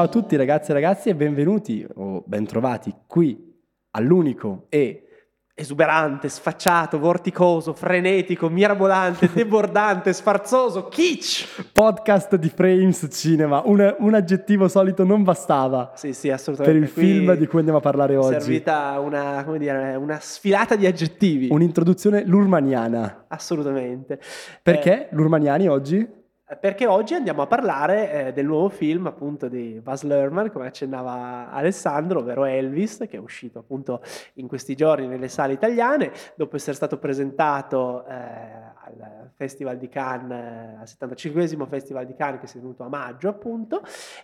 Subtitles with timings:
[0.00, 3.54] Ciao a tutti ragazzi e ragazzi e benvenuti o bentrovati qui
[3.90, 5.04] all'unico e
[5.52, 11.70] esuberante, sfacciato, vorticoso, frenetico, mirabolante, debordante, sfarzoso, kitsch.
[11.74, 13.60] podcast di Frames Cinema.
[13.66, 16.78] Un, un aggettivo solito non bastava Sì, sì, assolutamente.
[16.78, 18.40] per il Qui film di cui andiamo a parlare è oggi.
[18.40, 21.48] servita una, come dire, una sfilata di aggettivi.
[21.50, 23.26] Un'introduzione lurmaniana.
[23.28, 24.18] Assolutamente.
[24.62, 26.18] Perché lurmaniani oggi?
[26.50, 30.66] Eh, perché oggi andiamo a parlare eh, del nuovo film appunto di Buzz Lerman, come
[30.66, 34.02] accennava Alessandro, ovvero Elvis, che è uscito appunto
[34.34, 40.76] in questi giorni nelle sale italiane, dopo essere stato presentato eh, al Festival di Cannes,
[40.76, 43.82] eh, al 75 Festival di Cannes che si è tenuto a maggio appunto,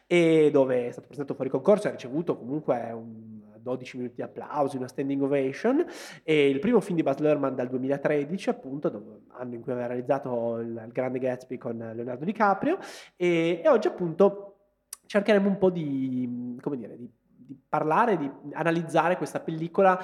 [0.09, 3.36] e dove è stato presentato fuori concorso e ha ricevuto comunque un
[3.67, 5.85] 12 minuti di applausi, una standing ovation.
[6.23, 10.59] E il primo film di Buzz Lerman dal 2013, appunto, anno in cui aveva realizzato
[10.59, 12.79] il, il Grande Gatsby con Leonardo DiCaprio.
[13.17, 14.59] E, e oggi, appunto,
[15.07, 20.01] cercheremo un po' di, come dire, di, di parlare, di analizzare questa pellicola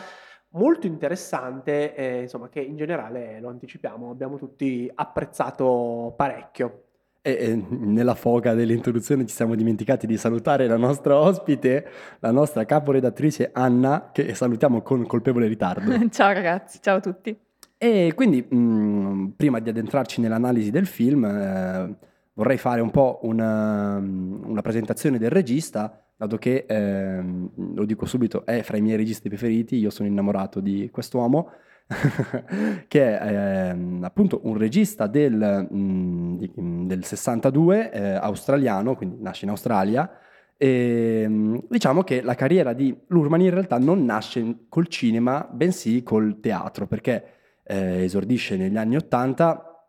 [0.54, 6.91] molto interessante, eh, insomma, che in generale, lo anticipiamo, abbiamo tutti apprezzato parecchio.
[7.24, 11.86] E, nella foga dell'introduzione ci siamo dimenticati di salutare la nostra ospite,
[12.18, 15.92] la nostra caporedattrice Anna, che salutiamo con colpevole ritardo.
[16.10, 17.38] Ciao ragazzi, ciao a tutti.
[17.78, 21.94] E quindi, mh, prima di addentrarci nell'analisi del film, eh,
[22.32, 28.44] vorrei fare un po' una, una presentazione del regista, dato che, ehm, lo dico subito,
[28.44, 31.52] è fra i miei registi preferiti, io sono innamorato di quest'uomo,
[32.88, 39.44] che è ehm, appunto un regista del, mh, mh, del 62, eh, australiano, quindi nasce
[39.44, 40.10] in Australia,
[40.56, 46.02] e mh, diciamo che la carriera di Lurman in realtà non nasce col cinema, bensì
[46.02, 47.24] col teatro, perché
[47.64, 49.86] eh, esordisce negli anni Ottanta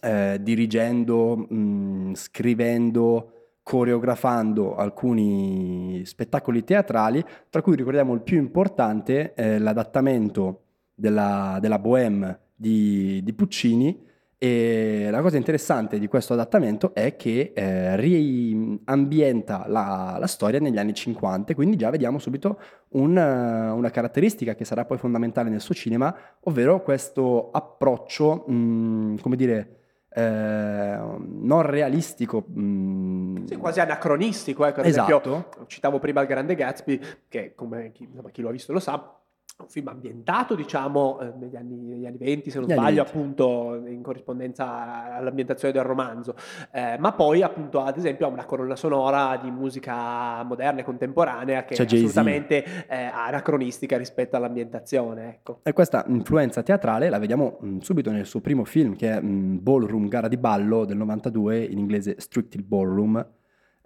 [0.00, 3.30] eh, dirigendo, mh, scrivendo,
[3.62, 10.65] coreografando alcuni spettacoli teatrali, tra cui ricordiamo il più importante, eh, l'adattamento
[10.96, 14.02] della, della Bohème di, di Puccini.
[14.38, 20.76] E la cosa interessante di questo adattamento è che eh, riambienta la, la storia negli
[20.78, 22.58] anni 50, quindi già vediamo subito
[22.90, 29.20] un, eh, una caratteristica che sarà poi fondamentale nel suo cinema, ovvero questo approccio, mh,
[29.20, 29.76] come dire,
[30.10, 32.40] eh, non realistico.
[32.46, 35.10] mh, Sì, quasi anacronistico, ad Esatto.
[35.18, 38.80] esempio, citavo prima il Grande Gatsby, che come chi, insomma, chi lo ha visto lo
[38.80, 39.18] sa,
[39.58, 43.10] un film ambientato, diciamo, eh, negli anni, negli anni 20, se non sbaglio, 20.
[43.10, 46.34] appunto, in corrispondenza all'ambientazione del romanzo,
[46.72, 51.64] Eh, ma poi, appunto, ad esempio, ha una colonna sonora di musica moderna e contemporanea
[51.64, 52.04] che C'è è Jay-Z.
[52.04, 55.60] assolutamente eh, anacronistica rispetto all'ambientazione, ecco.
[55.62, 59.62] E questa influenza teatrale la vediamo mh, subito nel suo primo film, che è mh,
[59.62, 63.26] Ballroom, gara di ballo del 92, in inglese Strictly Ballroom,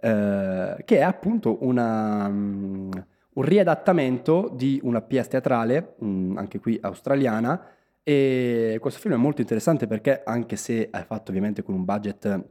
[0.01, 2.89] eh, che è appunto una, mh,
[3.33, 7.65] un riadattamento di una pièce teatrale, mh, anche qui australiana,
[8.03, 12.43] e questo film è molto interessante perché, anche se è fatto ovviamente con un budget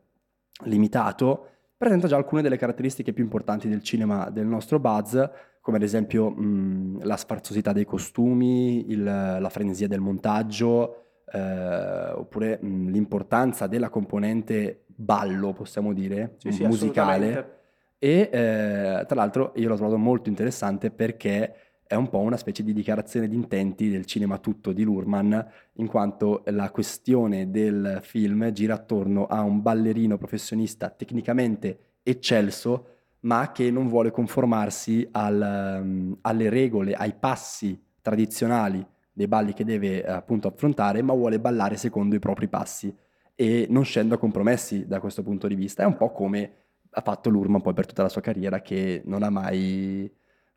[0.64, 1.46] limitato,
[1.76, 5.18] presenta già alcune delle caratteristiche più importanti del cinema del nostro Buzz,
[5.60, 10.96] come ad esempio mh, la sfarzosità dei costumi, il- la frenesia del montaggio,
[11.32, 17.58] eh, oppure mh, l'importanza della componente ballo, possiamo dire, Sì, sì, musicale.
[18.02, 21.54] E eh, tra l'altro io l'ho trovato molto interessante perché
[21.86, 25.86] è un po' una specie di dichiarazione di intenti del cinema tutto di Lurman, in
[25.86, 32.86] quanto la questione del film gira attorno a un ballerino professionista tecnicamente eccelso,
[33.20, 39.64] ma che non vuole conformarsi al, um, alle regole, ai passi tradizionali dei balli che
[39.64, 42.96] deve eh, appunto affrontare, ma vuole ballare secondo i propri passi
[43.34, 45.82] e non scende a compromessi da questo punto di vista.
[45.82, 46.52] È un po' come
[46.90, 50.12] ha fatto Lurman poi per tutta la sua carriera, che non ha mai,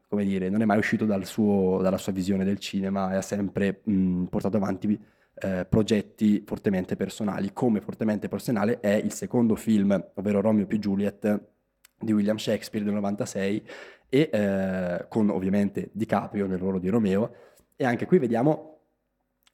[0.08, 3.22] come dire, non è mai uscito dal suo- dalla sua visione del cinema e ha
[3.22, 5.00] sempre mh, portato avanti
[5.36, 7.52] eh, progetti fortemente personali.
[7.54, 11.52] Come fortemente personale è il secondo film, ovvero Romeo più Juliet
[12.00, 13.68] di William Shakespeare del 96
[14.10, 17.34] e eh, con ovviamente DiCaprio nel ruolo di Romeo
[17.76, 18.80] e anche qui vediamo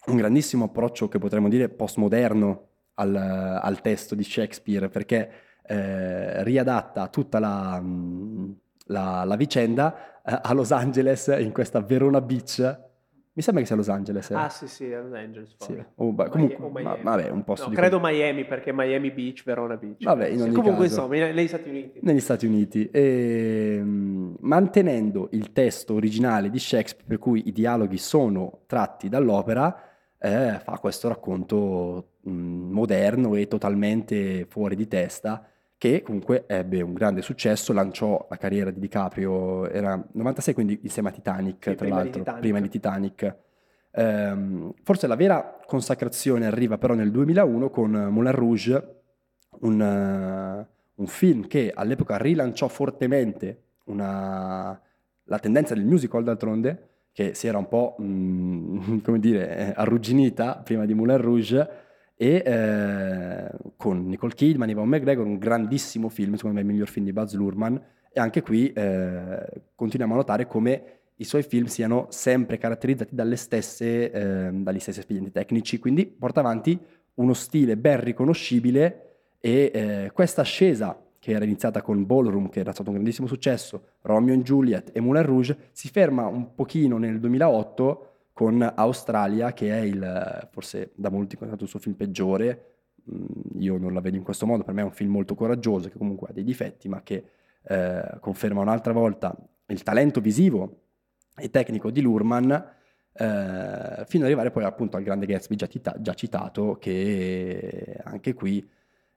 [0.07, 5.31] un grandissimo approccio che potremmo dire postmoderno al, al testo di Shakespeare perché
[5.69, 8.55] eh, riadatta tutta la, mh,
[8.85, 12.87] la- la vicenda eh, a Los Angeles in questa Verona Beach.
[13.31, 14.31] Mi sembra che sia Los Angeles.
[14.31, 14.33] eh.
[14.35, 15.55] Ah, sì, sì, Los Angeles.
[15.59, 15.81] Sì.
[15.97, 17.03] Oh, beh, O comunque, Miami- o ma- Miami.
[17.03, 20.03] vabbè, un posto No, di credo Miami perché Miami Beach, Verona Beach.
[20.03, 21.01] Vabbè, in ogni Comunque, caso.
[21.05, 21.99] insomma, in- negli Stati Uniti.
[22.01, 27.97] negli Stati Uniti, e, mh, mantenendo il testo originale di Shakespeare, per cui i dialoghi
[27.97, 29.83] sono tratti dall'opera,
[30.17, 35.45] eh, fa questo racconto mh, moderno e totalmente fuori di testa,
[35.79, 41.07] che comunque ebbe un grande successo, lanciò la carriera di DiCaprio, era 96 quindi insieme
[41.09, 42.41] a Titanic, Sì, tra prima di l'altro, Titanic.
[42.41, 43.35] prima di Titanic.
[43.91, 48.95] Ehm, forse la vera consacrazione arriva però nel 2001 con Moulin Rouge,
[49.61, 50.65] un,
[50.95, 54.79] un film che all'epoca rilanciò fortemente una-
[55.23, 60.55] la tendenza del musical d'altronde, che si era un po', mm, come dire, eh, arrugginita
[60.63, 61.69] prima di Moulin Rouge,
[62.21, 67.05] e eh, con Nicole Kidman, Ivan McGregor, un grandissimo film, secondo me il miglior film
[67.05, 67.77] di Buzz Luhrmann,
[68.11, 70.83] e anche qui eh, continuiamo a notare come
[71.15, 76.77] i suoi film siano sempre caratterizzati stesse, ehm, dagli stessi espedienti tecnici, quindi porta avanti
[77.15, 82.73] uno stile ben riconoscibile e eh, questa ascesa che era iniziata con Ballroom, che era
[82.73, 87.17] stato un grandissimo successo, Romeo and Juliet e Moulin Rouge, si ferma un pochino nel
[87.17, 88.08] 2008
[88.39, 92.75] con Australia, che è il, forse da molti considerato il suo film peggiore.
[93.11, 95.89] Mm, Io non la vedo in questo modo, per me è un film molto coraggioso,
[95.89, 97.21] che comunque ha dei difetti, ma che
[97.63, 99.35] eh, conferma un'altra volta
[99.67, 100.83] il talento visivo
[101.35, 102.49] e tecnico di Lurman,
[103.11, 108.33] eh, fino ad arrivare poi appunto al grande Gatsby già, cita- già citato, che anche
[108.33, 108.65] qui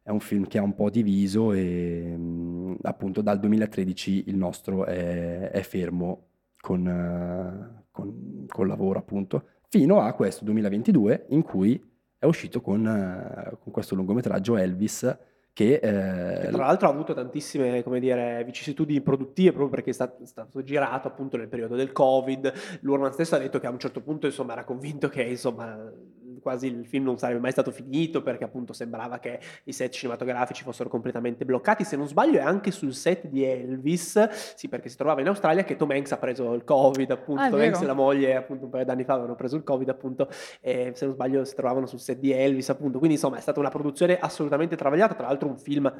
[0.02, 4.84] è un film che ha un po' diviso e mh, appunto dal 2013 il nostro
[4.84, 6.26] è, è fermo
[6.58, 11.80] con, eh, con, col lavoro appunto, fino a questo 2022 in cui
[12.18, 15.16] è uscito con, eh, con questo lungometraggio Elvis
[15.52, 15.78] che...
[15.80, 20.26] Che eh, tra l'altro ha avuto tantissime, dire, vicissitudini produttive proprio perché è stato, è
[20.26, 22.52] stato girato appunto nel periodo del Covid.
[22.80, 25.92] L'Urman stesso ha detto che a un certo punto insomma era convinto che insomma
[26.42, 30.62] quasi il film non sarebbe mai stato finito perché appunto sembrava che i set cinematografici
[30.62, 31.84] fossero completamente bloccati.
[31.84, 35.64] Se non sbaglio è anche sul set di Elvis, sì perché si trovava in Australia,
[35.64, 37.42] che Tom Hanks ha preso il Covid appunto.
[37.42, 37.60] Ah, Tom.
[37.60, 40.28] Hanks e la moglie appunto un paio d'anni fa avevano preso il Covid appunto
[40.60, 42.98] e se non sbaglio si trovavano sul set di Elvis appunto.
[42.98, 45.92] Quindi insomma è stata una produzione assolutamente travagliata, tra l'altro un film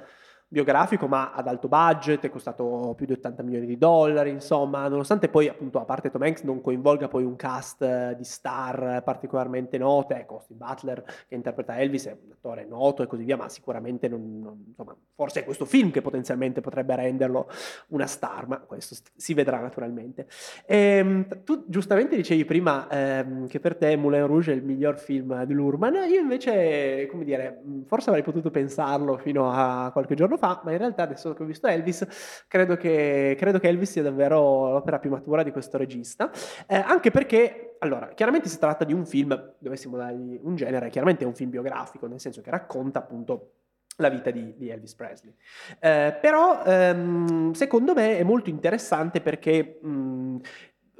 [0.52, 5.30] biografico ma ad alto budget, è costato più di 80 milioni di dollari, insomma, nonostante
[5.30, 9.78] poi appunto a parte Tom Hanks non coinvolga poi un cast eh, di star particolarmente
[9.78, 13.48] note, ecco, Austin Butler che interpreta Elvis è un attore noto e così via, ma
[13.48, 17.48] sicuramente non, non- insomma, forse è questo film che potenzialmente potrebbe renderlo
[17.88, 20.26] una star, ma questo st- si vedrà naturalmente.
[20.66, 25.44] Ehm, tu giustamente dicevi prima ehm, che per te Moulin Rouge è il miglior film
[25.44, 30.41] di Lurman, io invece, come dire, forse avrei potuto pensarlo fino a qualche giorno fa,
[30.64, 34.72] ma in realtà adesso che ho visto Elvis, credo che, credo che Elvis sia davvero
[34.72, 36.30] l'opera più matura di questo regista,
[36.66, 41.24] Eh, anche perché, allora, chiaramente si tratta di un film, dovessimo dargli un genere, chiaramente
[41.24, 43.52] è un film biografico, nel senso che racconta appunto
[43.96, 45.34] la vita di, di Elvis Presley.
[45.78, 50.36] Eh, però ehm, secondo me è molto interessante perché, mh,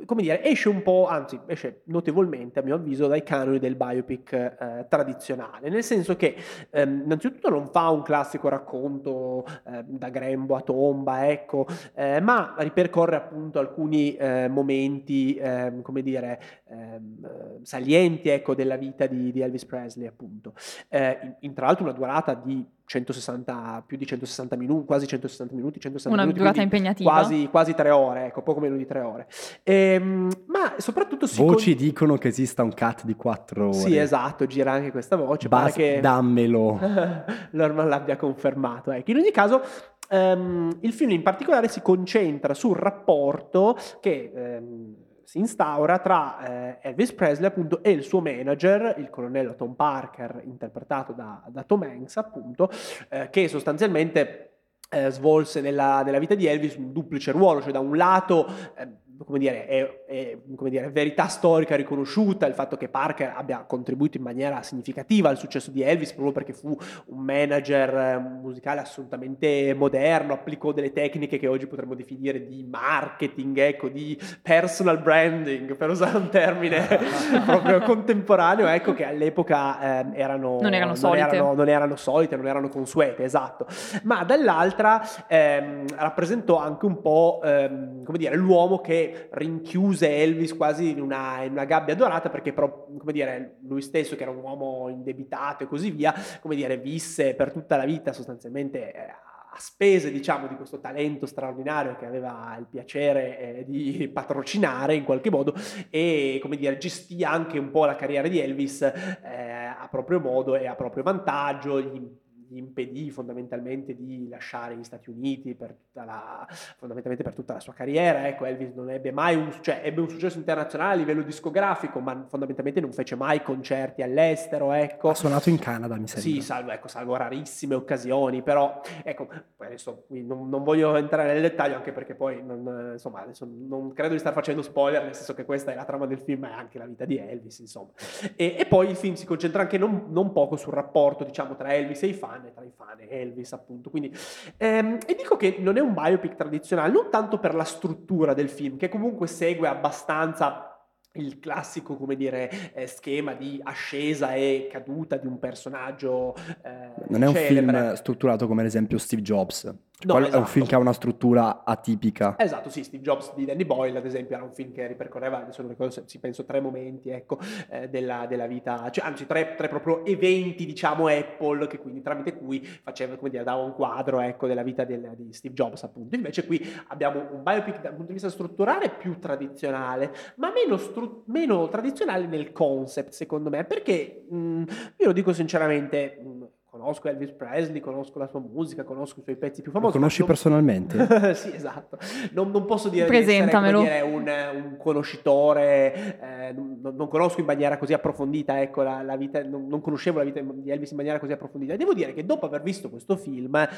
[0.04, 4.32] come dire, esce un po', anzi esce notevolmente a mio avviso dai canoni del biopic
[4.32, 6.36] eh, tradizionale, nel senso che
[6.70, 12.54] ehm, innanzitutto non fa un classico racconto eh, da grembo a tomba, ecco, eh, ma
[12.58, 19.32] ripercorre appunto alcuni eh, momenti, ehm, come dire, ehm, eh, salienti, ecco, della vita di,
[19.32, 20.54] di Elvis Presley, appunto.
[20.88, 25.54] Eh, in, in- tra l'altro una durata di 160, più di 160 minuti, quasi 160
[25.54, 27.10] minuti, 160 Una minuti, durata impegnativa.
[27.10, 29.26] Quasi, quasi tre ore, ecco, poco meno di tre ore.
[29.62, 33.72] Ehm, ma soprattutto si Voci con- dicono che esista un cut di 4 ore.
[33.72, 35.48] Sì, esatto, gira anche questa voce.
[35.48, 36.78] pare Basta, che dammelo.
[37.52, 38.90] Lorman l'abbia confermato.
[38.90, 39.10] Ecco.
[39.10, 39.62] In ogni caso,
[40.10, 44.94] ehm, il film in particolare si concentra sul rapporto che ehm,
[45.32, 50.42] si instaura tra eh, Elvis Presley appunto e il suo manager, il colonnello Tom Parker,
[50.44, 52.68] interpretato da, da Tom Hanks appunto,
[53.08, 54.56] eh, che sostanzialmente
[54.90, 58.46] eh, svolse nella, nella vita di Elvis un duplice ruolo, cioè da un lato
[58.76, 58.86] eh,
[59.24, 64.16] come dire, è, è, come dire, verità storica riconosciuta il fatto che Parker abbia contribuito
[64.16, 66.76] in maniera significativa al successo di Elvis proprio perché fu
[67.06, 73.58] un manager eh, musicale assolutamente moderno, applicò delle tecniche che oggi potremmo definire di marketing,
[73.58, 76.86] ecco, di personal branding, per usare un termine
[77.44, 81.36] proprio contemporaneo, ecco, che all'epoca eh, erano, Non erano solite.
[81.36, 83.66] erano- non erano solite, non erano consuete, esatto.
[84.04, 90.90] Ma dall'altra ehm, rappresentò anche un po', ehm, come dire, l'uomo che rinchiuse Elvis quasi
[90.90, 94.38] in una, in una gabbia dorata perché però, come dire, lui stesso che era un
[94.38, 99.14] uomo indebitato e così via, come dire, visse per tutta la vita sostanzialmente eh,
[99.54, 105.04] a spese, diciamo, di questo talento straordinario che aveva il piacere eh, di patrocinare in
[105.04, 105.54] qualche modo
[105.90, 110.56] e, come dire, gestì anche un po' la carriera di Elvis eh, a proprio modo
[110.56, 112.20] e a proprio vantaggio, gli
[112.52, 117.60] gli impedì fondamentalmente di lasciare gli Stati Uniti per tutta la, fondamentalmente per tutta la
[117.60, 118.28] sua carriera.
[118.28, 122.26] Ecco, Elvis non ebbe mai un, cioè, ebbe un successo internazionale a livello discografico, ma
[122.28, 124.72] fondamentalmente non fece mai concerti all'estero.
[124.72, 125.08] Ecco.
[125.08, 126.30] Ha suonato in Canada, mi sembra.
[126.30, 129.28] Sì, salvo, ecco, salvo rarissime occasioni, però ecco,
[129.58, 134.12] adesso non, non, voglio entrare nel dettaglio anche perché poi non, insomma, adesso non credo
[134.12, 136.76] di star facendo spoiler, nel senso che questa è la trama del film, è anche
[136.78, 137.92] la vita di Elvis, insomma.
[138.36, 141.72] E, e poi il film si concentra anche non, non poco sul rapporto, diciamo, tra
[141.74, 143.90] Elvis e i fan e tra i fan Elvis, appunto.
[143.90, 144.12] Quindi,
[144.56, 148.48] ehm, e dico che non è un biopic tradizionale, non tanto per la struttura del
[148.48, 150.66] film, che comunque segue abbastanza
[151.14, 156.34] il classico, come dire, eh, schema di ascesa e caduta di un personaggio.
[156.62, 157.80] Eh, non è un celebre.
[157.80, 159.72] film strutturato come ad esempio Steve Jobs.
[160.04, 160.36] No, esatto.
[160.36, 160.64] È un film esatto.
[160.66, 162.34] che ha una struttura atipica.
[162.38, 165.62] Esatto, sì, Steve Jobs di Danny Boyle, ad esempio, era un film che ripercorreva, adesso
[165.62, 167.38] non ricordo ci penso, tre momenti, ecco,
[167.70, 172.36] eh, della, della, vita, cioè, anzi, tre, tre, proprio eventi, diciamo, Apple, che quindi tramite
[172.36, 176.14] cui faceva, come dire, dava un quadro, ecco, della vita del, di Steve Jobs, appunto.
[176.14, 181.22] Invece qui abbiamo un biopic dal punto di vista strutturale più tradizionale, ma meno, stru-
[181.26, 184.62] meno tradizionale nel concept, secondo me, perché, mh, mm,
[184.96, 186.42] io lo dico sinceramente, mh, mm,
[186.72, 189.92] conosco Elvis Presley, conosco la sua musica, conosco i suoi pezzi più famosi.
[189.92, 190.28] Lo conosci non...
[190.28, 191.34] personalmente?
[191.36, 191.98] sì, esatto.
[192.32, 197.46] Non, non posso dire di essere dire, un, un, conoscitore, eh, non, non, conosco in
[197.46, 200.96] maniera così approfondita, ecco, la, la vita, non, non, conoscevo la vita di Elvis in
[200.96, 201.76] maniera così approfondita.
[201.76, 203.68] Devo dire che dopo aver visto questo film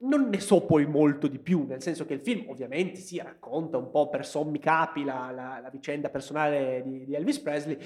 [0.00, 3.78] non ne so poi molto di più, nel senso che il film ovviamente si racconta
[3.78, 7.78] un po' per sommi capi la, la, la vicenda personale di, di Elvis Presley,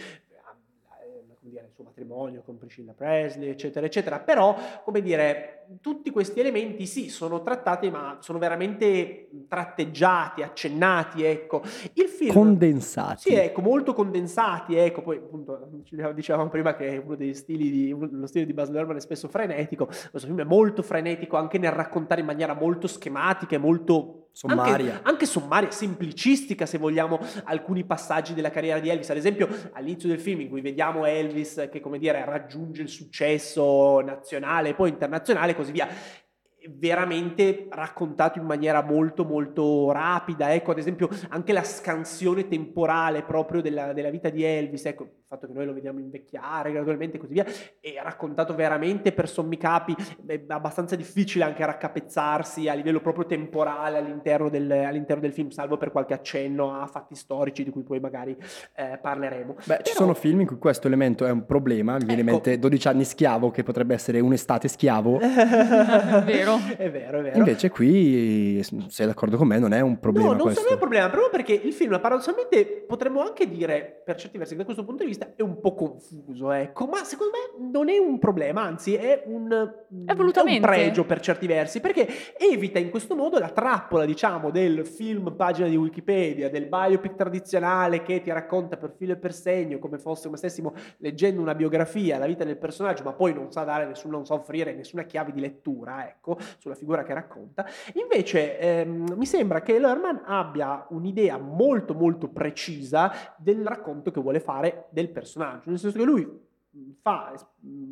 [1.48, 4.20] dire, il suo matrimonio con Priscilla Presley, eccetera, eccetera.
[4.20, 11.62] Però, come dire, tutti questi elementi sì, sono trattati, ma sono veramente tratteggiati, accennati, ecco.
[11.94, 12.32] Il film...
[12.32, 13.30] Condensati.
[13.30, 15.02] Sì, ecco, molto condensati, ecco.
[15.02, 15.68] Poi, appunto,
[16.14, 19.86] dicevamo prima che uno dei stili di, lo stile di Baz Luhrmann è spesso frenetico.
[19.86, 24.94] Questo film è molto frenetico anche nel raccontare in maniera molto schematica e molto Sommaria.
[24.94, 29.10] Anche, anche, sommaria, semplicistica se vogliamo alcuni passaggi della carriera di Elvis.
[29.10, 34.00] Ad esempio all'inizio del film in cui vediamo Elvis che come dire raggiunge il successo
[34.00, 35.88] nazionale poi internazionale e così via
[36.68, 43.60] veramente raccontato in maniera molto molto rapida ecco ad esempio anche la scansione temporale proprio
[43.60, 47.32] della, della vita di Elvis ecco fatto che noi lo vediamo invecchiare gradualmente e così
[47.32, 47.44] via
[47.80, 49.96] è raccontato veramente per sommi capi
[50.26, 55.76] è abbastanza difficile anche raccapezzarsi a livello proprio temporale all'interno del, all'interno del film salvo
[55.76, 58.36] per qualche accenno a fatti storici di cui poi magari
[58.74, 59.82] eh, parleremo beh Però...
[59.82, 62.30] ci sono film in cui questo elemento è un problema mi viene ecco.
[62.30, 65.18] in mente 12 anni schiavo che potrebbe essere un'estate schiavo
[66.24, 66.76] vero vero.
[66.76, 67.38] è vero, è vero.
[67.38, 70.68] Invece qui, sei d'accordo con me, non è un problema No, non questo.
[70.68, 74.64] è un problema, proprio perché il film paradossalmente potremmo anche dire, per certi versi, da
[74.64, 78.18] questo punto di vista è un po' confuso, ecco, ma secondo me non è un
[78.18, 79.50] problema, anzi è un,
[80.06, 84.86] è un pregio per certi versi, perché evita in questo modo la trappola, diciamo, del
[84.86, 89.78] film pagina di Wikipedia, del biopic tradizionale che ti racconta per filo e per segno,
[89.78, 93.64] come fosse come stessimo leggendo una biografia, la vita del personaggio, ma poi non sa
[93.64, 97.66] dare nessun, non sa offrire nessuna chiave di lettura, ecco sulla figura che racconta.
[97.94, 104.40] Invece ehm, mi sembra che Lerman abbia un'idea molto molto precisa del racconto che vuole
[104.40, 106.40] fare del personaggio, nel senso che lui
[107.00, 107.34] fa,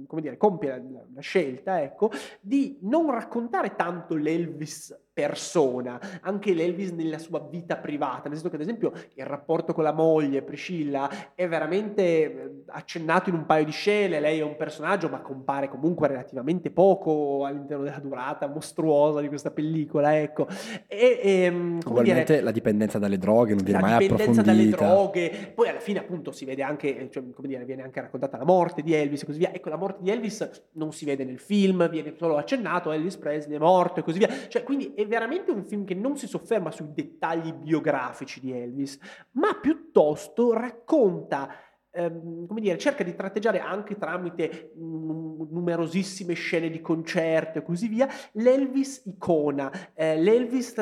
[0.07, 2.11] come dire, compie la, la scelta, ecco,
[2.41, 8.57] di non raccontare tanto l'Elvis persona, anche l'Elvis nella sua vita privata, nel senso che
[8.57, 13.65] ad esempio il rapporto con la moglie, Priscilla, è veramente eh, accennato in un paio
[13.65, 19.21] di scene, lei è un personaggio ma compare comunque relativamente poco all'interno della durata mostruosa
[19.21, 20.47] di questa pellicola, ecco.
[20.87, 24.43] E, e ehm, Ugualmente dire, la dipendenza dalle droghe non viene mai approfondita.
[24.43, 27.83] La dipendenza dalle droghe, poi alla fine appunto si vede anche, cioè, come dire, viene
[27.83, 29.53] anche raccontata la morte di Elvis e così via.
[29.53, 33.57] Ecco, la morte di Elvis non si vede nel film, viene solo accennato, Elvis Presley
[33.57, 34.29] è morto e così via.
[34.49, 38.97] Cioè, quindi è veramente un film che non si sofferma sui dettagli biografici di Elvis,
[39.33, 41.53] ma piuttosto racconta
[41.91, 47.89] ehm, come dire, cerca di tratteggiare anche tramite n- numerosissime scene di concerto e così
[47.89, 50.75] via, l'Elvis icona, eh, l'Elvis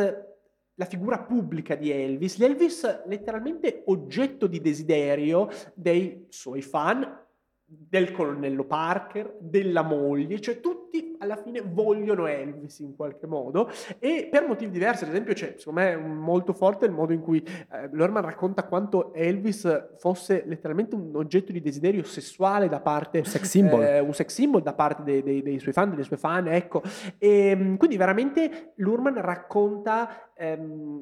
[0.75, 7.27] la figura pubblica di Elvis, l'Elvis letteralmente oggetto di desiderio dei suoi fan
[7.71, 14.29] del colonnello Parker, della moglie, cioè tutti alla fine vogliono Elvis in qualche modo e
[14.31, 17.91] per motivi diversi, ad esempio c'è secondo me molto forte il modo in cui eh,
[17.93, 23.43] Lorman racconta quanto Elvis fosse letteralmente un oggetto di desiderio sessuale da parte un sex
[23.43, 26.49] symbol, eh, un sex symbol da parte dei, dei, dei, suoi fan, delle sue fan,
[26.49, 26.83] ecco.
[27.19, 30.99] E, ehm, quindi veramente Lurman racconta ehm,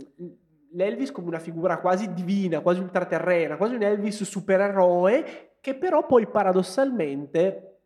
[0.73, 6.28] l'Elvis come una figura quasi divina, quasi ultraterrena, quasi un Elvis supereroe che però poi
[6.28, 7.78] paradossalmente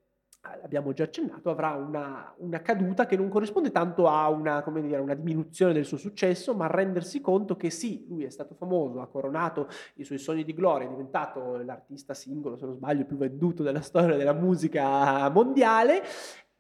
[0.63, 5.15] abbiamo già accennato, avrà una, una, caduta che non corrisponde tanto a una, dire, una,
[5.15, 9.07] diminuzione del suo successo, ma a rendersi conto che sì, lui è stato famoso, ha
[9.07, 13.63] coronato i suoi sogni di gloria, è diventato l'artista singolo, se non sbaglio, più venduto
[13.63, 16.03] della storia della musica mondiale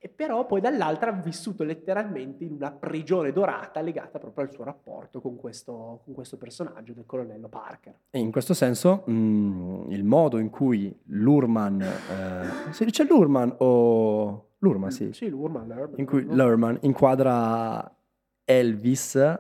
[0.02, 4.64] e però poi dall'altra ha vissuto letteralmente in una prigione dorata legata proprio al suo
[4.64, 7.94] rapporto con questo, con questo personaggio del colonnello Parker.
[8.08, 13.54] E in questo senso mh, mm, il modo in cui Lurman, eh, si dice Lurman
[13.58, 15.12] o Lurman, sì.
[15.12, 15.98] Sì, Lurman, Lurman.
[15.98, 17.94] In cui Lurman inquadra
[18.42, 19.38] Elvis,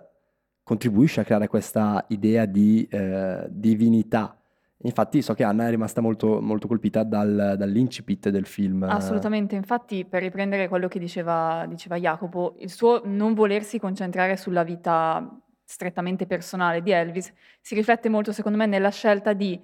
[0.62, 4.39] contribuisce a creare questa idea di eh, divinità
[4.82, 8.84] Infatti so che Anna è rimasta molto, molto colpita dal, dall'incipit del film.
[8.84, 14.62] Assolutamente, infatti per riprendere quello che diceva, diceva Jacopo, il suo non volersi concentrare sulla
[14.62, 15.38] vita
[15.70, 19.60] strettamente personale di Elvis si riflette molto secondo me nella scelta di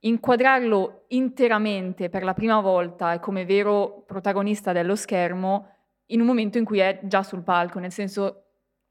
[0.00, 5.66] inquadrarlo interamente per la prima volta e come vero protagonista dello schermo
[6.06, 8.44] in un momento in cui è già sul palco, nel senso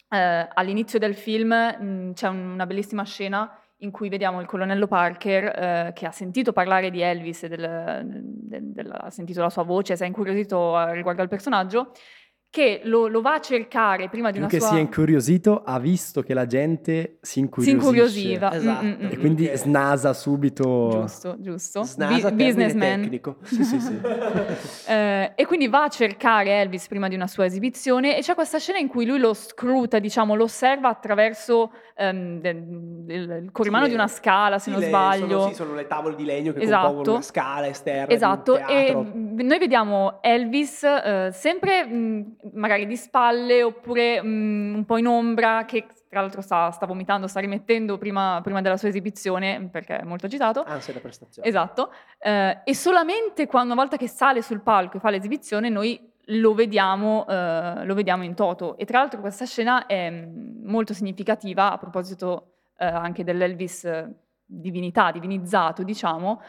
[0.09, 4.87] eh, all'inizio del film mh, c'è un, una bellissima scena in cui vediamo il colonnello
[4.87, 9.63] Parker eh, che ha sentito parlare di Elvis, del, del, del, ha sentito la sua
[9.63, 11.91] voce, si è incuriosito riguardo al personaggio
[12.51, 14.69] che lo, lo, va a cercare prima di Più una che sua...
[14.69, 17.79] si è incuriosito, ha visto che la gente si incuriosisce.
[17.79, 18.53] Si incuriosiva.
[18.53, 18.85] Esatto.
[18.85, 19.11] Mm, mm, mm.
[19.11, 19.57] E quindi okay.
[19.57, 20.89] snasa subito...
[20.91, 21.83] Giusto, giusto.
[21.83, 23.01] Snasa Bi- businessman.
[23.01, 23.35] tecnico.
[23.45, 23.99] sì, sì, sì.
[24.87, 28.57] eh, e quindi va a cercare Elvis prima di una sua esibizione e c'è questa
[28.57, 33.89] scena in cui lui lo scruta, diciamo, lo osserva attraverso um, il, il corrimano sì,
[33.91, 35.39] di una scala, se sì, non le, sbaglio.
[35.39, 36.87] Sono, sì, sono le tavole di legno che esatto.
[36.87, 41.85] compongono una scala esterna Esatto, e noi vediamo Elvis uh, sempre...
[41.85, 46.85] Mh, magari di spalle oppure mh, un po' in ombra, che tra l'altro sta, sta
[46.85, 50.63] vomitando, sta rimettendo prima, prima, della sua esibizione perché è molto agitato.
[50.63, 51.47] Ansia da prestazione.
[51.47, 51.91] Esatto.
[52.17, 56.53] Eh, e solamente quando, una volta che sale sul palco e fa l'esibizione, noi lo
[56.53, 58.77] vediamo, eh, lo vediamo in toto.
[58.77, 64.07] E tra l'altro questa scena è molto significativa a proposito eh, anche dell'Elvis eh,
[64.45, 66.41] divinità, divinizzato, diciamo,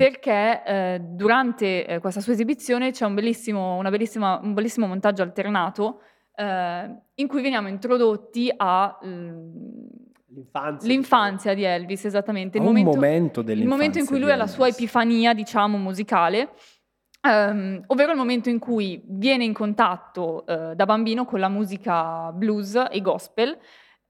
[0.00, 6.00] perché eh, durante eh, questa sua esibizione c'è un bellissimo, un bellissimo montaggio alternato
[6.36, 12.56] eh, in cui veniamo introdotti all'infanzia di Elvis, esattamente.
[12.56, 16.48] Il momento, momento il momento in cui lui ha la sua epifania, diciamo, musicale.
[17.20, 22.32] Um, ovvero il momento in cui viene in contatto uh, da bambino con la musica
[22.32, 23.58] blues e gospel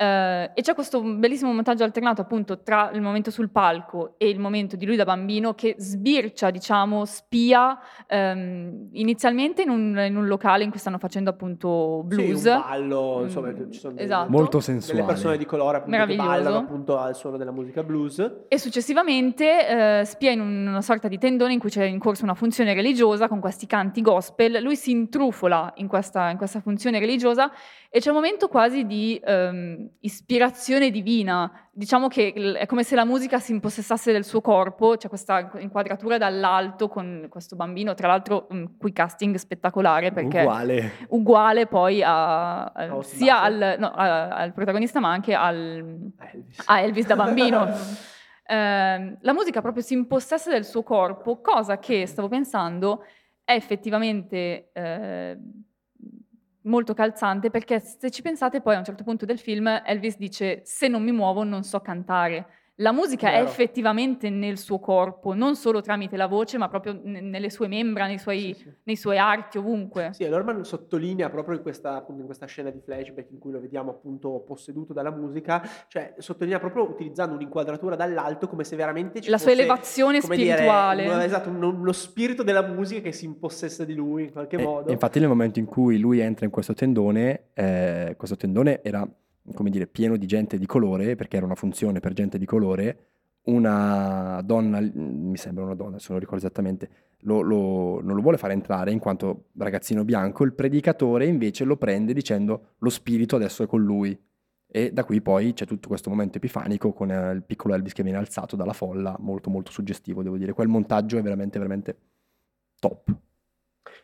[0.01, 4.39] Uh, e c'è questo bellissimo montaggio alternato appunto tra il momento sul palco e il
[4.39, 10.27] momento di lui da bambino che sbircia, diciamo, spia um, inizialmente in un, in un,
[10.27, 12.41] locale in cui stanno facendo appunto blues.
[12.41, 14.25] Sì, un ballo, insomma, ci sono esatto.
[14.25, 15.01] delle, molto sensuale.
[15.01, 18.47] delle persone di colore appunto che ballano appunto al suono della musica blues.
[18.49, 22.33] E successivamente uh, spia in una sorta di tendone in cui c'è in corso una
[22.33, 24.63] funzione religiosa con questi canti gospel.
[24.63, 27.53] Lui si intrufola in questa, in questa funzione religiosa
[27.91, 31.69] e c'è un momento quasi di um, ispirazione divina.
[31.73, 36.19] Diciamo che è come se la musica si impossessasse del suo corpo, c'è questa inquadratura
[36.19, 42.65] dall'alto con questo bambino, tra l'altro um, qui casting spettacolare perché uguale, uguale poi a,
[42.65, 46.63] a, sia al, no, a, al, protagonista ma anche al, Elvis.
[46.67, 47.67] a Elvis da bambino.
[48.47, 53.05] eh, la musica proprio si impossessa del suo corpo, cosa che stavo pensando
[53.45, 54.71] è effettivamente...
[54.73, 55.39] Eh,
[56.63, 60.61] molto calzante perché se ci pensate poi a un certo punto del film Elvis dice
[60.65, 62.47] se non mi muovo non so cantare
[62.81, 63.45] la musica Vero.
[63.45, 67.69] è effettivamente nel suo corpo, non solo tramite la voce, ma proprio n- nelle sue
[67.69, 68.73] membra, nei suoi, sì, sì.
[68.85, 70.11] nei suoi, arti, ovunque.
[70.13, 73.91] Sì, Norman sottolinea proprio in questa, in questa, scena di flashback in cui lo vediamo
[73.91, 79.37] appunto posseduto dalla musica, cioè sottolinea proprio utilizzando un'inquadratura dall'alto come se veramente ci la
[79.37, 79.53] fosse...
[79.53, 81.03] sua elevazione spirituale.
[81.05, 84.63] Dire, esatto, uno, lo spirito della musica che si impossessa di lui in qualche e,
[84.63, 84.91] modo.
[84.91, 89.07] Infatti nel momento in cui lui entra in questo tendone, eh, questo tendone era
[89.55, 93.07] come dire, pieno di gente di colore, perché era una funzione per gente di colore,
[93.43, 98.37] una donna, mi sembra una donna, se non ricordo esattamente, lo, lo, non lo vuole
[98.37, 103.63] fare entrare in quanto ragazzino bianco, il predicatore invece lo prende dicendo lo spirito adesso
[103.63, 104.19] è con lui.
[104.73, 108.05] E da qui poi c'è tutto questo momento epifanico con eh, il piccolo Elvis che
[108.05, 110.53] viene alzato dalla folla, molto molto suggestivo devo dire.
[110.53, 111.99] Quel montaggio è veramente veramente
[112.79, 113.13] top.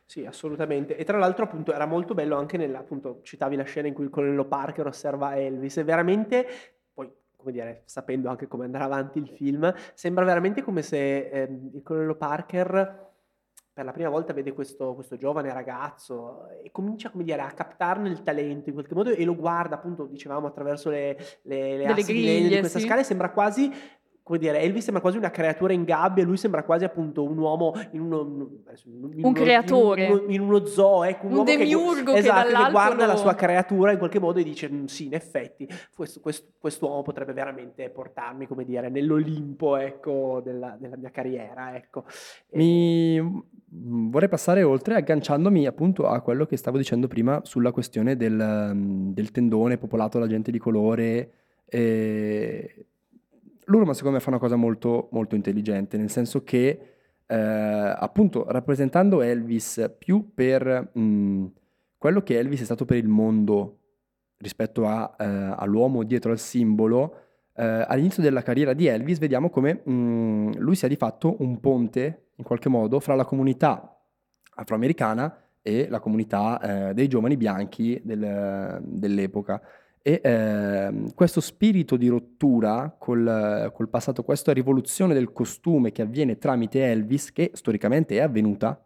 [0.06, 0.96] Sì, assolutamente.
[0.96, 4.04] E tra l'altro, appunto, era molto bello anche nella, appunto, citavi la scena in cui
[4.04, 6.46] il colonnello Parker osserva Elvis, e veramente,
[6.94, 11.42] poi, come dire, sapendo anche come andrà avanti il film, sembra veramente come se eh,
[11.72, 13.04] il colonnello Parker
[13.76, 18.08] per la prima volta vede questo, questo, giovane ragazzo e comincia come dire, a captarne
[18.08, 22.04] il talento in qualche modo e lo guarda appunto dicevamo attraverso le, le, le assi
[22.04, 22.86] griglie, di questa sì.
[22.86, 23.70] scala e sembra quasi
[24.26, 27.74] come dire, Elvis sembra quasi una creatura in gabbia, lui sembra quasi appunto un uomo
[27.92, 32.12] in uno, in un uno, creatore, in uno, in uno zoo, ecco, un, un demiurgo
[32.12, 33.12] che, che, esatto, che guarda lo...
[33.12, 37.02] la sua creatura in qualche modo e dice mm, sì, in effetti questo, questo, quest'uomo
[37.02, 42.04] potrebbe veramente portarmi, come dire, nell'Olimpo, ecco, della, della mia carriera, ecco.
[42.54, 48.16] Mi mm, vorrei passare oltre agganciandomi appunto a quello che stavo dicendo prima sulla questione
[48.16, 51.30] del, mm, del tendone popolato da gente di colore.
[51.68, 52.86] E
[53.66, 59.22] Lurman secondo me fa una cosa molto, molto intelligente, nel senso che eh, appunto rappresentando
[59.22, 61.46] Elvis più per mh, mm,
[61.98, 63.79] quello che Elvis è stato per il mondo
[64.38, 65.24] rispetto a, eh,
[65.57, 67.22] all'uomo dietro al simbolo,
[67.55, 71.59] eh, all'inizio della carriera di Elvis vediamo come mh, mm, lui sia di fatto un
[71.59, 73.98] ponte in qualche modo fra la comunità
[74.55, 79.61] afroamericana e la comunità eh, dei giovani bianchi del, dell'epoca.
[80.06, 86.38] E eh, questo spirito di rottura col, col, passato, questa rivoluzione del costume che avviene
[86.38, 88.80] tramite Elvis, che storicamente è avvenuta,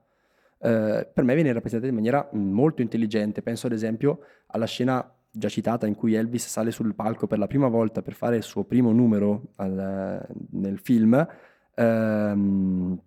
[0.61, 3.43] eh, per me viene rappresentata in maniera molto intelligente.
[3.43, 7.47] Penso ad esempio alla scena già citata in cui Elvis sale sul palco per la
[7.47, 11.29] prima volta per fare il suo primo numero al, nel film.
[11.75, 12.99] Ehm,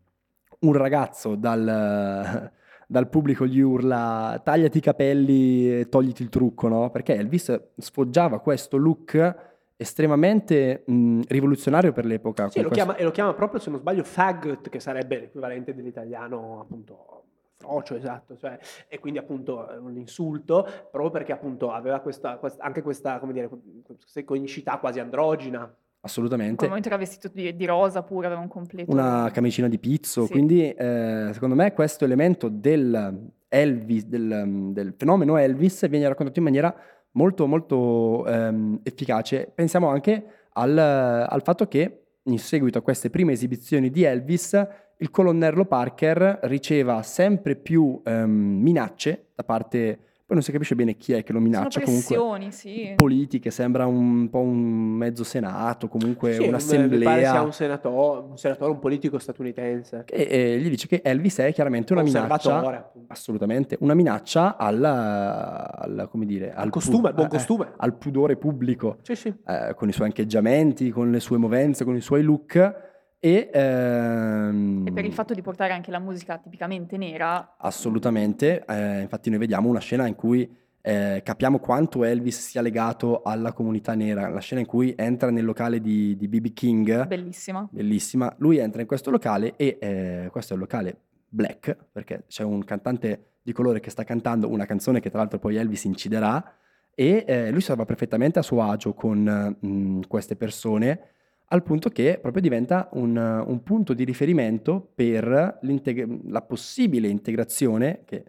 [0.59, 2.51] un ragazzo dal
[2.87, 6.89] dal pubblico gli urla tagliati i capelli e togliti il trucco, no?
[6.89, 12.49] Perché Elvis sfoggiava questo look estremamente mh, rivoluzionario per l'epoca.
[12.49, 16.61] Sì, lo chiama, e lo chiama proprio, se non sbaglio, faggot, che sarebbe l'equivalente dell'italiano
[16.61, 17.23] appunto
[17.63, 22.81] frocio, esatto, cioè, e quindi appunto un insulto, proprio perché appunto aveva questa, questa, anche
[22.81, 23.49] questa, come dire,
[23.85, 25.73] questa iconicità quasi androgina.
[26.05, 26.67] Assolutamente.
[26.67, 28.91] Momento era vestito di, di, rosa pure, aveva un completo.
[28.91, 30.31] Una camicina di pizzo, sì.
[30.31, 36.45] quindi eh, secondo me questo elemento del, Elvis, del, del, fenomeno Elvis viene raccontato in
[36.45, 36.75] maniera
[37.11, 39.49] molto molto ehm, efficace.
[39.55, 45.09] Pensiamo anche al, al, fatto che in seguito a queste prime esibizioni di Elvis il
[45.09, 51.11] colonnello Parker riceva sempre più ehm, minacce da parte poi non si capisce bene chi
[51.11, 51.81] è che lo minaccia.
[51.81, 52.93] Sono pressioni, sì.
[52.95, 54.57] Politiche, sembra un po' un
[54.95, 56.97] mezzo senato, comunque sì, un'assemblea.
[56.97, 60.05] Mi pare sia un senatore, un senatore, un politico statunitense.
[60.07, 62.91] E, e gli dice che Elvis è chiaramente una minaccia.
[63.07, 67.65] Assolutamente, una minaccia alla, alla come dire, al, costume, pu- buon eh, costume.
[67.65, 68.99] Eh, al pudore pubblico.
[69.01, 69.27] Sì, sì.
[69.45, 72.92] Eh, con i suoi ancheggiamenti, con le sue movenze, con i suoi look
[73.25, 77.55] e, ehm, e, per il fatto di portare anche la musica tipicamente nera.
[77.57, 83.21] Assolutamente, eh, infatti noi vediamo una scena in cui eh, capiamo quanto Elvis sia legato
[83.21, 86.51] alla comunità nera, la scena in cui entra nel locale di B.B.
[86.51, 87.07] King.
[87.07, 87.65] Bellissima.
[87.71, 88.33] Bellissima.
[88.39, 90.97] Lui entra in questo locale e eh, questo è il locale
[91.29, 95.39] black, perché c'è un cantante di colore che sta cantando una canzone che tra l'altro
[95.39, 96.55] poi Elvis inciderà
[96.93, 99.19] e eh, lui stava perfettamente a suo agio con
[99.61, 101.12] mh, mm, queste persone
[101.53, 108.23] al punto che proprio diventa un, un punto di riferimento per la possibile integrazione, che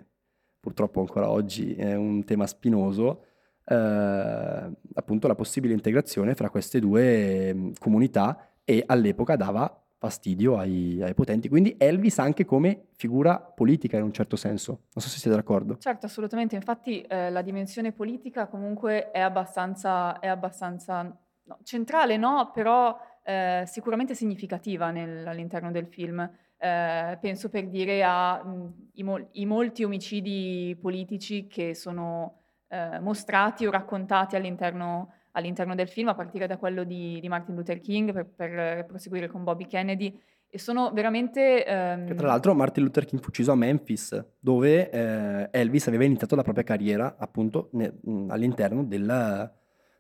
[0.60, 3.24] purtroppo ancora oggi è un tema spinoso,
[3.64, 11.00] eh, appunto la possibile integrazione fra queste due mm, comunità e all'epoca dava fastidio ai,
[11.00, 11.48] ai, potenti.
[11.48, 14.70] Quindi Elvis anche come figura politica in un certo senso.
[14.92, 15.78] Non so se siete d'accordo.
[15.78, 16.56] Certo, assolutamente.
[16.56, 21.02] Infatti eh, la dimensione politica comunque è abbastanza, è abbastanza
[21.44, 22.50] no, centrale, no?
[22.52, 26.20] Però eh, sicuramente significativa nel, all'interno del film.
[26.56, 34.36] Eh, penso per dire ai mo- molti omicidi politici che sono eh, mostrati o raccontati
[34.36, 38.84] all'interno, all'interno, del film, a partire da quello di, di Martin Luther King per, per,
[38.86, 40.18] proseguire con Bobby Kennedy.
[40.48, 41.64] E sono veramente...
[41.66, 42.06] Ehm...
[42.06, 46.36] Che tra l'altro Martin Luther King fu ucciso a Memphis, dove eh, Elvis aveva iniziato
[46.36, 47.94] la propria carriera appunto ne-
[48.28, 49.52] all'interno della,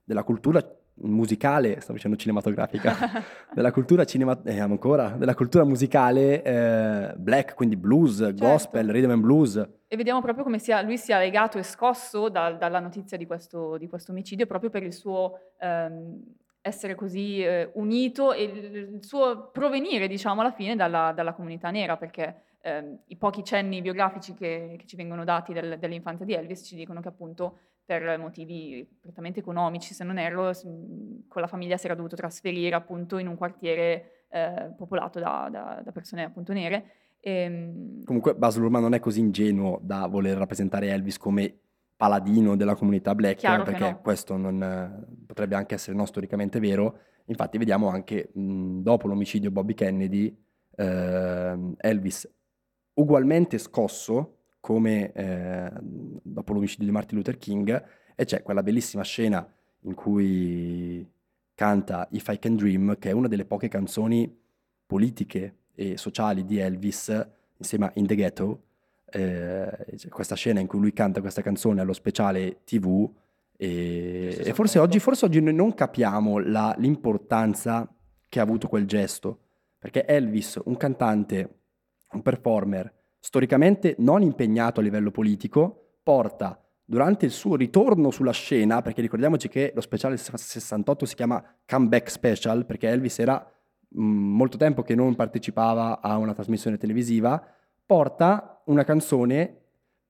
[0.04, 0.62] della cultura
[0.96, 2.94] musicale, stavo dicendo cinematografica,
[3.52, 8.44] della cultura cinema, eh, ancora, della cultura musicale eh, black, quindi blues, certo.
[8.44, 9.68] gospel, rhythm and blues.
[9.88, 13.76] E vediamo proprio come sia, lui sia legato e scosso da, dalla notizia di questo,
[13.76, 16.22] di questo, omicidio proprio per il suo ehm,
[16.60, 21.96] essere così eh, unito e il, suo provenire, diciamo, alla fine dalla, dalla comunità nera,
[21.96, 26.64] perché ehm, i pochi cenni biografici che, che ci vengono dati del, dell'infanzia di Elvis
[26.64, 30.52] ci dicono che appunto per motivi prettamente economici, se non erro,
[31.28, 35.80] con la famiglia si era dovuto trasferire appunto in un quartiere eh, popolato da, da,
[35.84, 36.84] da, persone appunto nere.
[37.20, 41.58] E, ehm, Comunque Baz Luhrmann non è così ingenuo da voler rappresentare Elvis come
[41.96, 44.00] paladino della comunità black, perché no.
[44.00, 46.98] questo non, potrebbe anche essere no storicamente vero.
[47.26, 50.36] Infatti vediamo anche mh, dopo l'omicidio Bobby Kennedy,
[50.76, 52.28] eh, Elvis
[52.94, 59.46] ugualmente scosso come eh, dopo l'omicidio di Martin Luther King e c'è quella bellissima scena
[59.80, 61.06] in cui
[61.54, 64.34] canta If I Can Dream, che è una delle poche canzoni
[64.86, 68.62] politiche e sociali di Elvis, insieme a In the Ghetto,
[69.10, 73.06] eh, questa scena in cui lui canta questa canzone allo speciale TV
[73.58, 77.86] e, e forse, oggi, forse, oggi, noi non capiamo la, l'importanza
[78.30, 79.40] che ha avuto quel gesto,
[79.78, 81.58] perché Elvis, un cantante,
[82.12, 88.82] un performer, storicamente non impegnato a livello politico, porta durante il suo ritorno sulla scena,
[88.82, 93.42] perché ricordiamoci che lo speciale 68 si chiama Comeback Special, perché Elvis era
[93.88, 97.42] mh, molto tempo che non partecipava a una trasmissione televisiva,
[97.86, 99.62] porta una canzone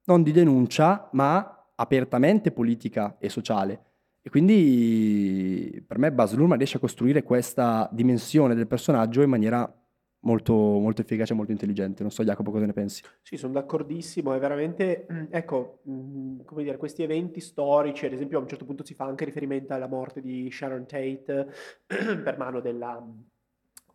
[0.03, 3.83] non di denuncia, ma apertamente politica e sociale.
[4.21, 9.73] E quindi per me Baz riesce a costruire questa dimensione del personaggio in maniera
[10.25, 12.01] molto, molto efficace e molto intelligente.
[12.01, 13.01] Non so Jacopo cosa ne pensi.
[13.21, 18.47] Sì, sono d'accordissimo, è veramente, ecco, come dire, questi eventi storici, ad esempio a un
[18.47, 21.47] certo punto si fa anche riferimento alla morte di Sharon Tate
[21.87, 23.01] per mano della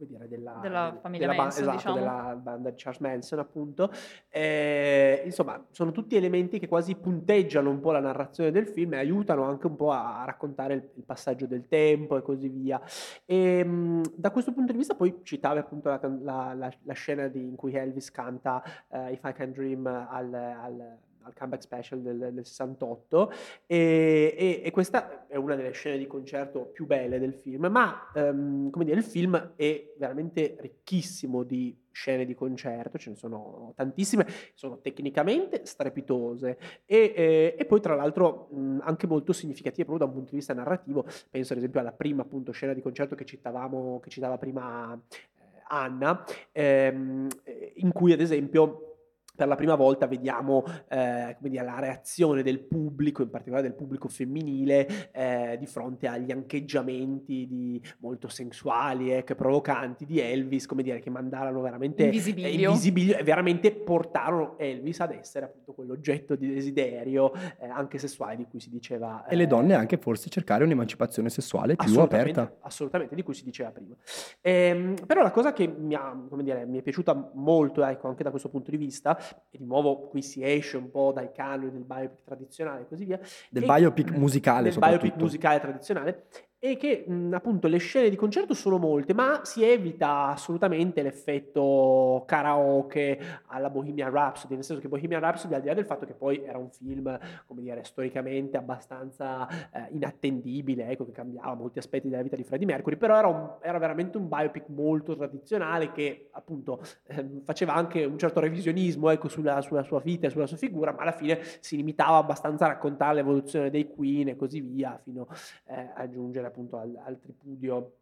[0.06, 1.96] come dire, della, della famiglia della, Manson, esatto, diciamo.
[1.96, 3.90] della banda di Charles Manson, appunto.
[4.28, 8.98] Eh, insomma, sono tutti elementi che quasi punteggiano un po' la narrazione del film e
[8.98, 12.80] aiutano anche un po' a, raccontare il, il, passaggio del tempo e così via.
[13.24, 17.28] E, mh, da questo punto di vista, poi citavi appunto la, la, la, la scena
[17.28, 22.00] di, in cui Elvis canta uh, If I Can Dream al, al al comeback special
[22.00, 23.32] del, del 68
[23.66, 28.10] e, e, e, questa è una delle scene di concerto più belle del film, ma
[28.14, 33.72] um, come dire, il film è veramente ricchissimo di scene di concerto, ce ne sono
[33.76, 40.06] tantissime, sono tecnicamente strepitose e, e, e poi tra l'altro mh, anche molto significative proprio
[40.06, 43.14] da un punto di vista narrativo, penso ad esempio alla prima appunto scena di concerto
[43.14, 47.28] che citavamo, che citava prima eh, Anna, ehm,
[47.74, 48.89] in cui ad esempio
[49.34, 54.08] per la prima volta vediamo eh, dire, la reazione del pubblico, in particolare del pubblico
[54.08, 60.82] femminile, eh, di fronte agli ancheggiamenti di, molto sensuali e eh, provocanti di Elvis, come
[60.82, 62.48] dire, che mandarono veramente invisibilio.
[62.48, 68.46] Eh, e veramente portarono Elvis ad essere appunto quell'oggetto di desiderio eh, anche sessuale di
[68.46, 69.26] cui si diceva.
[69.26, 72.66] e le donne anche forse cercare un'emancipazione sessuale più assolutamente, aperta.
[72.66, 73.94] Assolutamente, di cui si diceva prima.
[74.40, 78.30] Ehm, però la cosa che mi, ha, dire, mi è piaciuta molto, ecco, anche da
[78.30, 79.18] questo punto di vista,
[79.50, 83.04] e di nuovo qui si esce un po' dai canoni del biopic tradizionale e così
[83.04, 83.20] via.
[83.50, 86.26] Del e, biopic musicale del biopic musicale tradizionale
[86.62, 92.22] e che mh, appunto le scene di concerto sono molte, ma si evita assolutamente l'effetto
[92.26, 96.12] karaoke alla Bohemian Rhapsody, nel senso che Bohemian Rhapsody, al di là del fatto che
[96.12, 102.10] poi era un film, come dire, storicamente abbastanza eh, inattendibile, ecco, che cambiava molti aspetti
[102.10, 106.28] della vita di Freddie Mercury, però era, un, era veramente un biopic molto tradizionale che
[106.32, 110.58] appunto eh, faceva anche un certo revisionismo ecco, sulla, sulla sua vita e sulla sua
[110.58, 115.00] figura, ma alla fine si limitava abbastanza a raccontare l'evoluzione dei Queen e così via,
[115.02, 115.26] fino
[115.64, 117.94] eh, a giungere appunto al, al tripudio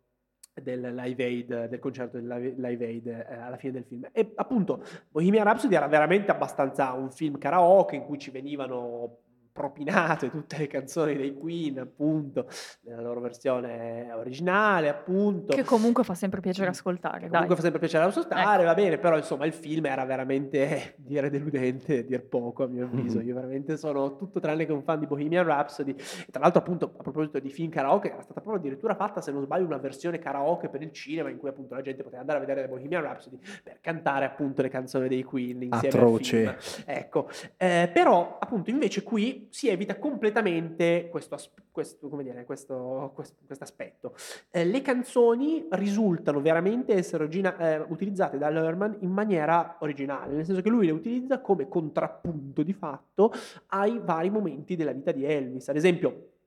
[0.60, 4.08] del Live Aid, del concerto del Live Aid eh, alla fine del film.
[4.12, 9.18] E appunto Bohemian Rhapsody era veramente abbastanza un film karaoke in cui ci venivano
[9.58, 12.46] propinate tutte le canzoni dei Queen, appunto,
[12.82, 15.54] nella loro versione originale, appunto.
[15.54, 17.18] Che comunque fa sempre piacere ascoltare.
[17.18, 18.64] Che comunque fa sempre piacere ascoltare, ecco.
[18.64, 23.20] va bene, però insomma il film era veramente, dire deludente, dir poco a mio avviso.
[23.20, 25.90] Io veramente sono tutto tranne che un fan di Bohemian Rhapsody.
[25.92, 29.32] E tra l'altro appunto a proposito di film karaoke, era stata proprio addirittura fatta, se
[29.32, 32.38] non sbaglio, una versione karaoke per il cinema in cui appunto la gente poteva andare
[32.38, 36.46] a vedere Bohemian Rhapsody per cantare appunto le canzoni dei Queen insieme Atroce.
[36.46, 36.84] al film.
[36.86, 41.36] Ecco, eh, però appunto invece qui si evita completamente questo,
[41.70, 44.14] questo, dire, questo, questo aspetto.
[44.50, 50.44] Eh, le canzoni risultano veramente essere origina- eh, utilizzate da Lerman in maniera originale, nel
[50.44, 53.32] senso che lui le utilizza come contrappunto di fatto
[53.68, 55.68] ai vari momenti della vita di Elvis.
[55.68, 56.37] Ad esempio,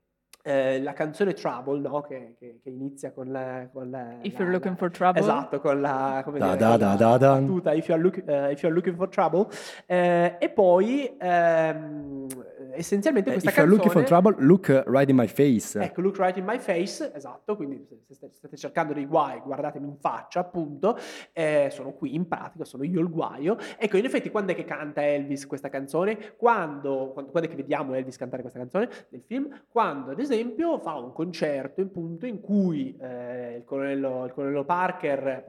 [0.44, 2.02] eh, la canzone Trouble, no?
[2.02, 3.68] che, che, che, inizia con la...
[3.72, 5.22] Con la If la, you're looking la, for trouble.
[5.22, 6.22] Esatto, con la...
[6.24, 7.40] Come da, dire, da, da, da, da.
[7.40, 9.48] Battuta, if you're, look, uh, if you're, looking for trouble.
[9.86, 11.16] Eh, e poi...
[11.20, 12.28] Ehm,
[12.74, 13.92] essenzialmente eh, questa If you're canzone...
[13.92, 15.80] looking for trouble, look right in my face.
[15.80, 19.98] Ecco, look right in my face, esatto, quindi se state cercando dei guai, guardatemi in
[19.98, 20.98] faccia, appunto,
[21.34, 23.58] eh, sono qui in pratica, sono io il guaio.
[23.78, 26.36] Ecco, in effetti, quando è che canta Elvis questa canzone?
[26.38, 29.48] Quando, quando, quando è che vediamo Elvis cantare questa canzone nel film?
[29.70, 30.31] Quando, ad esempio,
[30.80, 31.82] fa un concerto
[32.26, 35.46] in cui eh, il, colonnello, il colonnello Parker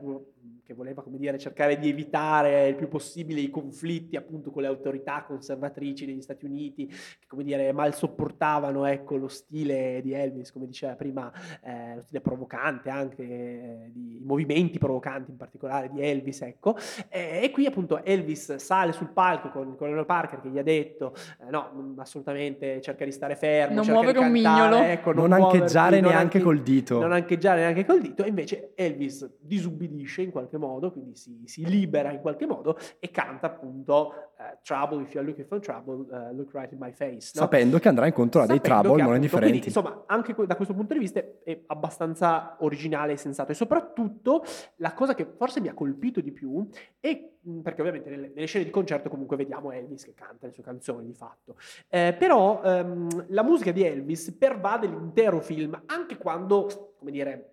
[0.73, 4.69] che voleva, come dire, cercare di evitare il più possibile i conflitti appunto con le
[4.69, 10.51] autorità conservatrici degli Stati Uniti, che come dire mal sopportavano ecco, lo stile di Elvis,
[10.51, 11.31] come diceva prima,
[11.63, 16.77] eh, lo stile provocante anche, eh, di, i movimenti provocanti in particolare di Elvis, ecco.
[17.09, 21.15] E, e qui appunto Elvis sale sul palco con Colonel Parker che gli ha detto
[21.41, 26.01] eh, no, assolutamente cerca di stare fermo, non muovere un mignolo, ecco, non, non ancheggiare
[26.01, 26.99] neanche anche, col dito.
[26.99, 31.65] Non ancheggiare neanche col dito, e invece Elvis disubbidisce in qualche modo, quindi si, si
[31.67, 36.33] libera in qualche modo e canta appunto uh, Trouble, if you're looking for trouble, uh,
[36.35, 37.33] look right in my face.
[37.35, 37.43] No?
[37.43, 39.61] Sapendo che andrà incontro a dei trouble non indifferenti.
[39.61, 43.51] Quindi, insomma, anche da questo punto di vista è abbastanza originale e sensato.
[43.51, 44.45] E soprattutto
[44.77, 46.67] la cosa che forse mi ha colpito di più
[47.01, 47.31] è
[47.63, 51.07] perché ovviamente nelle, nelle, scene di concerto comunque vediamo Elvis che canta le sue canzoni
[51.07, 51.57] di fatto.
[51.89, 57.52] Eh, però ehm, la musica di Elvis pervade l'intero film, anche quando, come dire,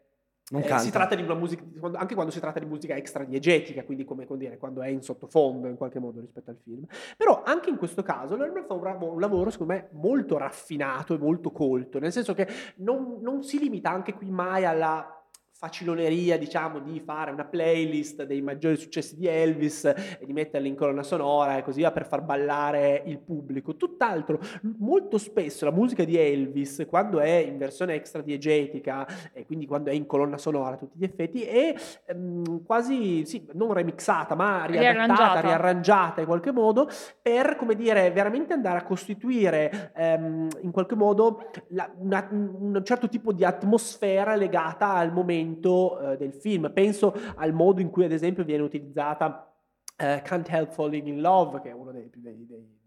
[0.52, 4.04] eh, si tratta di una musica, anche quando si tratta di musica extra diegetica, quindi
[4.04, 6.86] come, come dire, quando è in sottofondo in qualche modo rispetto al film.
[7.16, 11.14] Però anche in questo caso Lerner fa un, bravo, un, lavoro, secondo me, molto raffinato
[11.14, 15.19] e molto colto, nel senso che non, non si limita anche qui mai alla
[15.60, 20.76] faciloneria, diciamo, di fare una playlist dei maggiori successi di Elvis e di metterli in
[20.76, 23.76] colonna sonora e così via per far ballare il pubblico.
[23.76, 24.40] Tutt'altro,
[24.78, 29.90] molto spesso la musica di Elvis, quando è in versione extra diegetica e quindi quando
[29.90, 34.64] è in colonna sonora a tutti gli effetti, è ehm, quasi, sì, non remixata, ma
[34.64, 35.42] riadattata, riarrangiata.
[35.42, 36.88] riarrangiata in qualche modo
[37.22, 43.10] per, come dire, veramente andare a costituire ehm, in qualche modo la, una, un certo
[43.10, 46.72] tipo di atmosfera legata al momento momento eh, del film.
[46.74, 49.52] Penso al modo in cui, ad esempio, viene utilizzata
[49.98, 52.78] eh, Can't Help Falling in Love, che è uno dei, dei, dei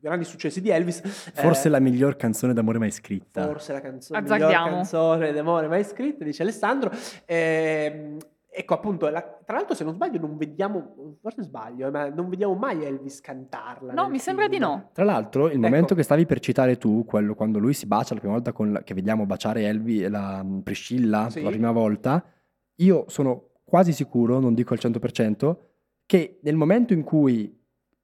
[0.00, 1.00] grandi successi di Elvis.
[1.34, 3.46] Forse eh, la miglior canzone d'amore mai scritta.
[3.46, 6.90] Forse la canzone, miglior canzone d'amore mai scritta, dice Alessandro.
[7.26, 8.16] Eh,
[8.52, 12.28] ecco appunto, la, tra l'altro se non sbaglio non vediamo, forse sbaglio, eh, ma non
[12.28, 13.92] vediamo mai Elvis cantarla.
[13.92, 14.18] No, mi film.
[14.18, 14.90] sembra di no.
[14.92, 15.60] Tra l'altro il ecco.
[15.60, 18.80] momento che stavi per citare tu, quello quando lui si bacia la prima volta con,
[18.84, 21.42] che vediamo baciare Elvis, la mm, Priscilla sì.
[21.42, 22.24] la prima volta,
[22.76, 25.56] io sono quasi sicuro, non dico al 100%,
[26.04, 27.56] che nel momento in cui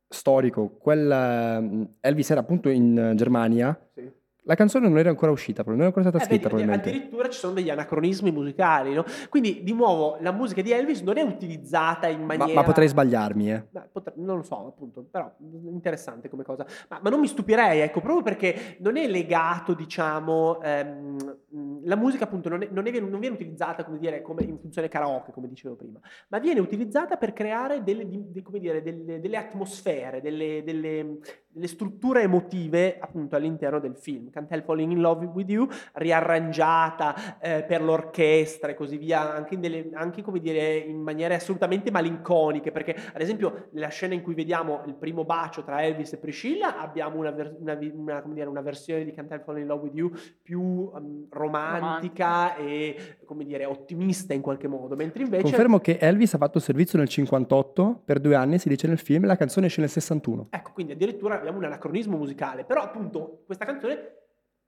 [0.08, 4.15] storico, quel, mm, Elvis era appunto in Germania, sì
[4.46, 6.48] la canzone non era ancora uscita, non era ancora stata eh, scritta.
[6.48, 9.04] Vedi, addirittura ci sono degli anacronismi musicali, no?
[9.28, 12.54] Quindi, di nuovo, la musica di Elvis non è utilizzata in maniera.
[12.54, 13.64] Ma, ma potrei sbagliarmi, eh.
[13.68, 14.12] Beh, potre...
[14.16, 15.32] non lo so, appunto, però
[15.64, 16.64] interessante come cosa.
[16.88, 21.36] Ma, ma, non mi stupirei, ecco, proprio perché non è legato, diciamo, ehm,
[21.82, 24.86] la musica, appunto, non, è, non, è, non, viene utilizzata, come dire, come in funzione
[24.86, 28.24] karaoke, come dicevo prima, ma viene utilizzata per creare delle, di,
[28.60, 31.18] dire, delle, delle atmosfere, delle, delle,
[31.64, 34.30] strutture emotive, appunto, all'interno del film.
[34.30, 39.54] Can't Help Falling in Love with You, riarrangiata eh, per l'orchestra e così via, anche,
[39.54, 44.22] in, delle, anche come dire, in maniere assolutamente malinconiche, perché ad esempio nella scena in
[44.22, 48.60] cui vediamo il primo bacio tra Elvis e Priscilla abbiamo una, una, una, dire, una
[48.60, 53.44] versione di Can't Help Falling in Love with You più um, romantica, romantica, e come
[53.44, 55.42] dire ottimista in qualche modo, mentre invece...
[55.42, 59.26] Confermo che Elvis ha fatto servizio nel 58, per due anni si dice nel film,
[59.26, 60.48] la canzone esce nel 61.
[60.50, 64.24] Ecco, quindi addirittura abbiamo un anacronismo musicale, però appunto questa canzone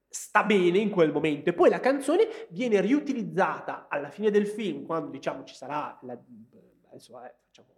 [0.09, 1.51] sta bene in quel momento.
[1.51, 6.19] E poi la canzone viene riutilizzata alla fine del film quando diciamo ci sarà la,
[6.91, 7.69] adesso eh, facciamo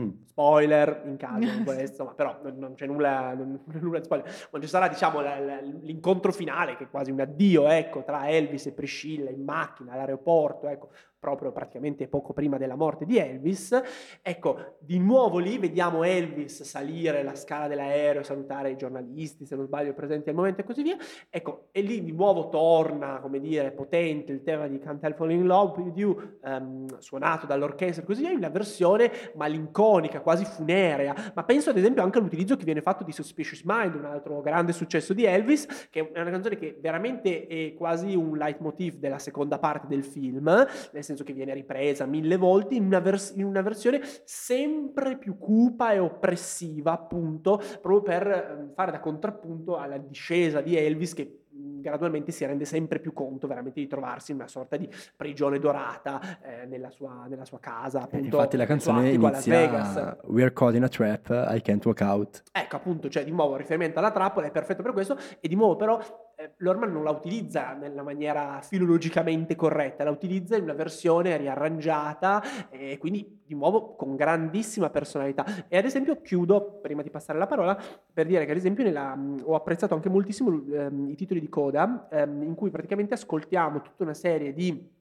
[0.00, 0.24] mm.
[0.26, 4.48] spoiler in caso di questo ma però non, non c'è nulla, non, nulla di spoiler.
[4.48, 8.28] Quando ci sarà diciamo la, la, l'incontro finale che è quasi un addio ecco tra
[8.28, 13.78] Elvis e Priscilla in macchina all'aeroporto ecco proprio praticamente poco prima della morte di Elvis.
[14.22, 19.66] Ecco, di nuovo lì vediamo Elvis salire la scala dell'aereo, salutare i giornalisti, se non
[19.66, 20.96] sbaglio, presenti al momento e così via.
[21.28, 25.42] Ecco, e lì di nuovo torna, come dire, potente il tema di Can't Help Falling
[25.42, 30.46] in Love with You, um, suonato dall'orchestra e così via, in una versione malinconica, quasi
[30.46, 31.32] funerea.
[31.34, 34.72] Ma penso ad esempio anche all'utilizzo che viene fatto di Suspicious Mind, un altro grande
[34.72, 39.58] successo di Elvis, che è una canzone che veramente è quasi un leitmotiv della seconda
[39.58, 40.44] parte del film,
[40.92, 45.36] nel senso che viene ripresa mille volte in una, vers- in una versione sempre più
[45.36, 51.40] cupa e oppressiva, appunto, proprio per ehm, fare da contrappunto alla discesa di Elvis che
[51.52, 56.20] gradualmente si rende sempre più conto veramente di trovarsi in una sorta di prigione dorata
[56.42, 58.02] eh, nella, sua, nella, sua, casa.
[58.02, 62.42] Appunto, Infatti la canzone inizia We're caught in a trap, I can't walk out.
[62.52, 65.76] Ecco appunto, cioè di nuovo riferimento alla trappola, è perfetto per questo e di nuovo
[65.76, 71.36] però eh, Lorman non la utilizza nella maniera filologicamente corretta, la utilizza in una versione
[71.36, 75.44] riarrangiata e quindi di nuovo con grandissima personalità.
[75.68, 77.78] E ad esempio chiudo, prima di passare la parola,
[78.12, 82.08] per dire che ad esempio nella, ho apprezzato anche moltissimo ehm, i titoli di coda
[82.10, 84.98] ehm, in cui praticamente ascoltiamo tutta una serie di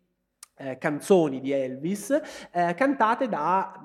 [0.56, 2.12] eh, canzoni di Elvis
[2.52, 3.82] eh, cantate da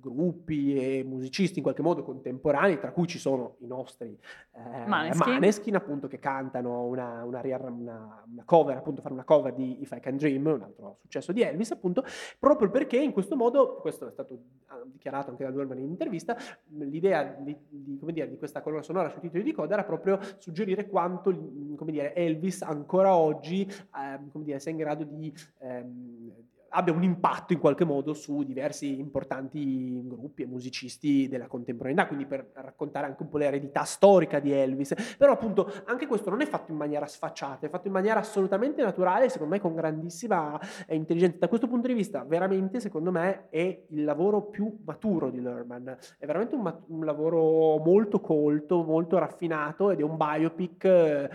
[0.00, 4.18] gruppi e musicisti in qualche modo contemporanei, tra cui ci sono i nostri
[4.52, 5.32] eh, Maneskin.
[5.32, 9.92] Maneskin, appunto, che cantano una, una, una, una, cover, appunto, fare una cover di If
[9.92, 12.04] I Can Dream, un altro successo di Elvis, appunto,
[12.38, 16.36] proprio perché in questo modo, questo è stato ah, dichiarato anche da Dorman in intervista,
[16.68, 20.86] l'idea di, di, dire, di questa colonna sonora sui titoli di coda era proprio suggerire
[20.86, 25.32] quanto dire, Elvis ancora oggi eh, dire, sia in grado di...
[25.58, 32.06] Ehm, abbia un impatto in qualche modo su diversi importanti gruppi e musicisti della contemporaneità,
[32.06, 34.94] quindi per raccontare anche un po' l'eredità storica di Elvis.
[35.16, 38.82] Però appunto anche questo non è fatto in maniera sfacciata, è fatto in maniera assolutamente
[38.82, 41.38] naturale, secondo me con grandissima eh, intelligenza.
[41.40, 45.96] Da questo punto di vista, veramente, secondo me, è il lavoro più maturo di Lerman.
[46.18, 51.30] È veramente un, mat- un lavoro molto colto, molto raffinato ed è un biopic eh,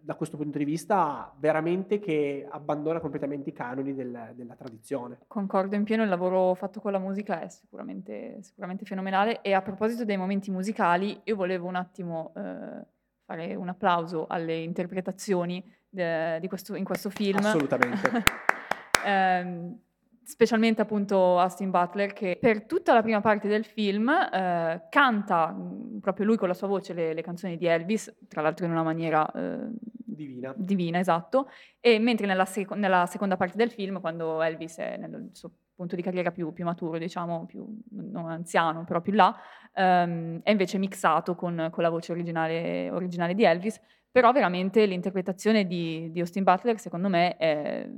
[0.00, 5.20] da questo punto di vista veramente che abbandona completamente i canoni del, della tradizione.
[5.26, 9.62] Concordo in pieno, il lavoro fatto con la musica è sicuramente, sicuramente fenomenale e a
[9.62, 12.84] proposito dei momenti musicali io volevo un attimo eh,
[13.24, 17.38] fare un applauso alle interpretazioni de, di questo, in questo film.
[17.38, 18.24] Assolutamente.
[19.06, 19.76] eh,
[20.24, 26.00] specialmente appunto Austin Butler che per tutta la prima parte del film eh, canta mh,
[26.00, 28.82] proprio lui con la sua voce le, le, canzoni di Elvis, tra l'altro in una
[28.82, 30.54] maniera eh, divina.
[30.56, 31.48] divina, esatto,
[31.80, 35.96] e mentre nella, sec- nella, seconda parte del film, quando Elvis è nel suo punto
[35.96, 39.34] di carriera più, più maturo, diciamo, più non anziano, però più là,
[39.74, 45.66] ehm, è invece mixato con, con la voce originale, originale, di Elvis, però veramente l'interpretazione
[45.66, 47.88] di, di Austin Butler secondo me è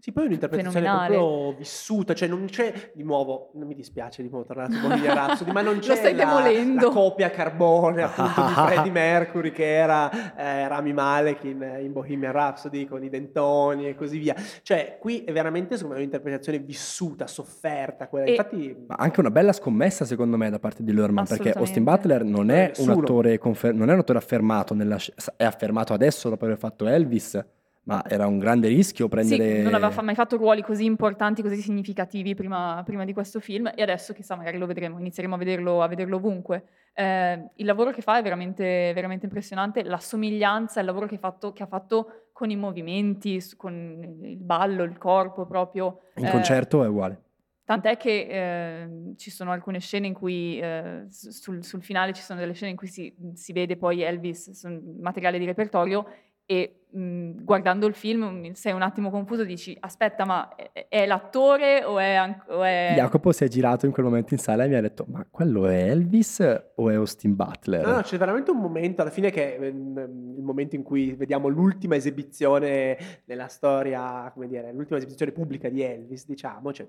[0.00, 1.16] sì, poi è un'interpretazione Fenomenale.
[1.16, 5.14] proprio vissuta, cioè non c'è di nuovo, non mi dispiace di nuovo tornare su Bohemian
[5.14, 9.74] Rhapsody, ma non Lo c'è stai la, la copia carbone appunto di Freddie Mercury che
[9.74, 14.36] era eh, Rami Malek in, in Bohemian Rhapsody con i dentoni e così via.
[14.62, 18.26] Cioè qui è veramente secondo me un'interpretazione vissuta, sofferta, quella.
[18.26, 21.82] E- infatti Ma anche una bella scommessa secondo me da parte di Lerman perché Austin.
[21.82, 22.92] Butler non è un Nessuno.
[23.00, 26.86] attore, confer- non è un attore affermato, nella sc- è affermato adesso dopo aver fatto
[26.86, 27.44] Elvis,
[27.88, 29.56] ma era un grande rischio prendere...
[29.56, 33.72] Sì, non aveva mai fatto ruoli così importanti, così significativi prima, prima di questo film
[33.74, 36.64] e adesso chissà, magari lo vedremo, inizieremo a vederlo, a vederlo ovunque.
[36.92, 41.18] Eh, il lavoro che fa è veramente, veramente impressionante, la somiglianza, il lavoro che, ha
[41.18, 46.00] fatto- che ha fatto con i movimenti, con il ballo, il corpo proprio.
[46.16, 47.22] In eh, concerto è uguale.
[47.64, 52.38] Tant'è che eh, ci sono alcune scene in cui, eh, sul, sul finale ci sono
[52.40, 54.62] delle scene in cui si, si vede poi Elvis,
[55.00, 56.06] materiale di repertorio,
[56.50, 61.84] e mh, guardando il film sei un attimo confuso, dici aspetta ma è, è l'attore
[61.84, 62.14] o è...
[62.14, 64.80] an- o è- Jacopo si è girato in quel momento in sala e mi ha
[64.80, 66.40] detto ma quello è Elvis
[66.76, 67.84] o è Austin Butler?
[67.84, 71.12] No, no, c'è veramente un momento alla fine che è ehm, il momento in cui
[71.12, 72.96] vediamo l'ultima esibizione
[73.26, 76.88] nella storia, come dire, l'ultima esibizione pubblica di Elvis, diciamo, cioè,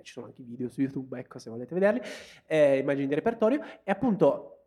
[0.00, 2.00] ci sono anche i video su YouTube, ecco, se volete vederli,
[2.46, 4.57] eh, immagini di repertorio, e appunto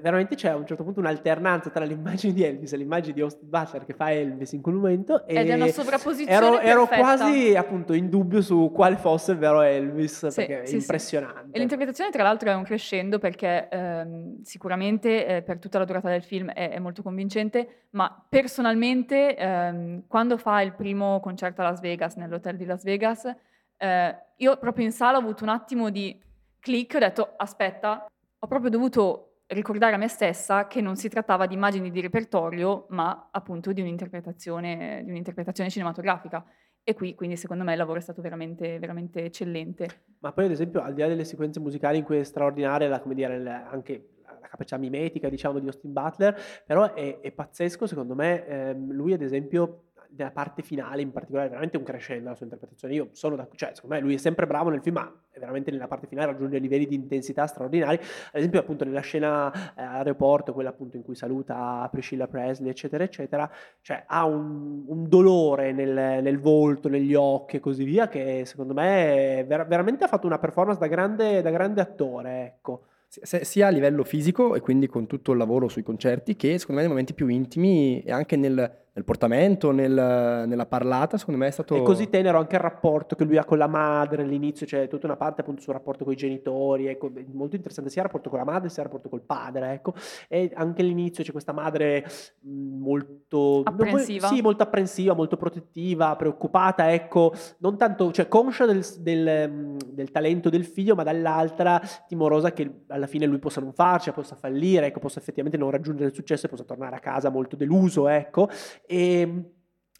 [0.00, 3.12] veramente c'è a un certo punto un'alternanza tra le immagini di Elvis e le immagini
[3.12, 6.58] di Austin Butler che fa Elvis in quel momento e Ed è una sovrapposizione ero,
[6.60, 10.72] ero quasi appunto in dubbio su quale fosse il vero Elvis Sì, perché è sì,
[10.72, 10.76] sì.
[10.78, 11.54] impressionante.
[11.54, 16.08] E l'interpretazione tra l'altro è un crescendo perché ehm, sicuramente eh, per tutta la durata
[16.08, 21.64] del film è, è molto convincente, ma personalmente ehm, quando fa il primo concerto a
[21.64, 23.30] Las Vegas, nell'hotel di Las Vegas,
[23.76, 26.18] eh, io proprio in sala ho avuto un attimo di
[26.58, 28.06] click, ho detto aspetta,
[28.38, 32.86] ho proprio dovuto ricordare a me stessa che non si trattava di immagini di repertorio,
[32.90, 36.44] ma appunto di un'interpretazione, di un'interpretazione cinematografica.
[36.86, 40.04] E qui quindi secondo me il lavoro è stato veramente, veramente eccellente.
[40.18, 43.00] Ma poi, ad esempio, al di là delle sequenze musicali in cui è straordinaria la,
[43.00, 43.34] come dire,
[43.70, 48.92] anche la capacità mimetica, diciamo, di Austin Butler, però è, è pazzesco, secondo me, ehm,
[48.92, 49.83] lui, ad esempio,
[50.16, 52.94] nella parte finale in particolare, è veramente un crescendo la sua interpretazione.
[52.94, 55.70] Io sono da, cioè, secondo me lui è sempre bravo nel film, ma è veramente
[55.70, 57.96] nella parte finale raggiunge livelli di intensità straordinari.
[57.96, 63.04] Ad esempio, appunto, nella scena eh, aeroporto, quella appunto in cui saluta Priscilla Presley, eccetera,
[63.04, 63.50] eccetera,
[63.80, 68.74] cioè ha un, un dolore nel, nel volto, negli occhi e così via, che secondo
[68.74, 72.86] me ver- veramente ha fatto una performance da grande, da grande attore, ecco.
[73.06, 76.80] Sia a livello fisico e quindi con tutto il lavoro sui concerti che secondo me
[76.80, 81.50] nei momenti più intimi e anche nel, nel portamento, nel- nella parlata, secondo me è
[81.50, 81.74] stato...
[81.74, 85.06] È così tenero anche il rapporto che lui ha con la madre all'inizio, c'è tutta
[85.06, 88.38] una parte appunto sul rapporto con i genitori, ecco, molto interessante sia il rapporto con
[88.38, 89.94] la madre sia il rapporto col padre, ecco,
[90.28, 92.06] e anche all'inizio c'è questa madre
[92.42, 93.62] molto...
[93.64, 94.28] Apprensiva.
[94.28, 100.50] sì, molto apprensiva, molto protettiva, preoccupata, ecco, non tanto, cioè conscia del, del, del talento
[100.50, 105.00] del figlio, ma dall'altra timorosa che alla fine lui possa non farci, possa fallire, ecco,
[105.00, 108.48] possa effettivamente non raggiungere il successo e possa tornare a casa molto deluso, ecco.
[108.86, 109.50] E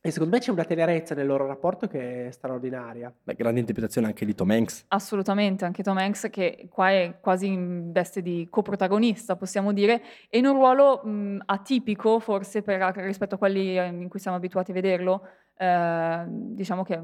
[0.06, 3.10] E secondo me c'è una tenerezza nel loro rapporto che è straordinaria.
[3.22, 4.84] Beh, grande interpretazione anche di Tom Hanks.
[4.88, 10.36] Assolutamente, anche Tom Hanks che qua è quasi in veste di coprotagonista, possiamo dire, e
[10.36, 14.72] in un ruolo mh, atipico forse per, rispetto a quelli eh, in cui siamo abituati
[14.72, 15.26] a vederlo,
[15.56, 17.00] eh, diciamo che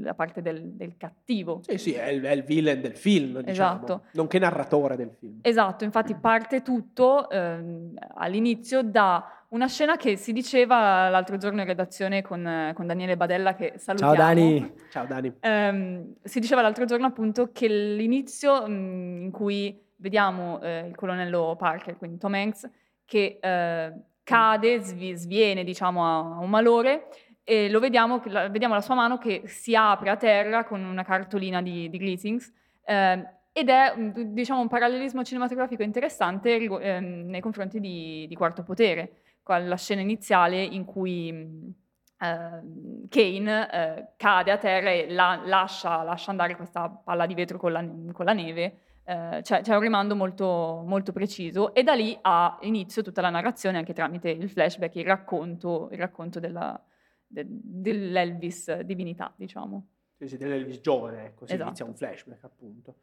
[0.00, 1.60] la parte del, del cattivo.
[1.62, 4.02] Sì, sì, è il, è il, villain del film, diciamo, esatto.
[4.12, 5.38] nonché narratore del film.
[5.42, 11.66] Esatto, infatti parte tutto eh, all'inizio da una scena che si diceva l'altro giorno in
[11.66, 14.14] redazione con, con Daniele Badella, che salutiamo.
[14.14, 14.72] Ciao Dani!
[14.90, 15.32] Ciao Dani.
[15.42, 21.54] Um, si diceva l'altro giorno appunto che l'inizio um, in cui vediamo uh, il colonnello
[21.56, 22.68] Parker, quindi Tom Hanks,
[23.04, 27.06] che uh, cade, sv- sviene diciamo a, a, un malore
[27.48, 31.04] e lo vediamo, la, vediamo la sua mano che si apre a terra con una
[31.04, 32.52] cartolina di, di greetings.
[32.84, 39.22] Uh, ed è diciamo, un parallelismo cinematografico interessante eh, nei confronti di, di Quarto Potere,
[39.44, 46.32] la scena iniziale in cui uh, Kane uh, cade a terra e la, lascia, lascia,
[46.32, 48.78] andare questa palla di vetro con la, con la neve.
[49.04, 53.30] Uh, c'è, c'è, un rimando molto, molto, preciso e da lì ha inizio tutta la
[53.30, 56.78] narrazione anche tramite il flashback, il racconto, il racconto della,
[57.26, 59.88] de, dell'Elvis divinità, diciamo.
[60.18, 61.68] Sì, sì, dell'Elvis giovane, ecco, si esatto.
[61.68, 62.94] inizia un flashback appunto.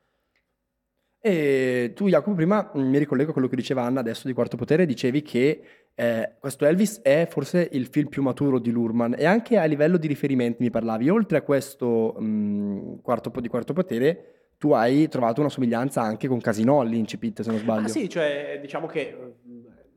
[1.26, 4.57] E tu, Jacopo, prima mm, mi ricollego a quello che diceva Anna adesso di Quarto
[4.57, 5.63] Potere, dicevi che
[5.95, 9.97] eh, questo Elvis è forse il film più maturo di Lurman e anche a livello
[9.97, 11.09] di riferimenti mi parlavi.
[11.09, 16.28] Oltre a questo mh, mm, quarto, di Quarto Potere, tu hai trovato una somiglianza anche
[16.28, 17.86] con Casino all'Incipit, se non sbaglio.
[17.86, 19.36] Ah sì, cioè diciamo che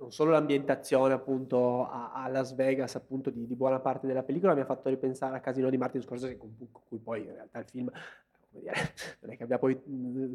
[0.07, 4.55] non solo l'ambientazione appunto a, a Las Vegas appunto di, di, buona parte della pellicola
[4.55, 7.59] mi ha fatto ripensare a Casino di Martin Scorsese con, con cui poi in realtà
[7.59, 7.91] il film
[9.21, 9.79] non è che abbia poi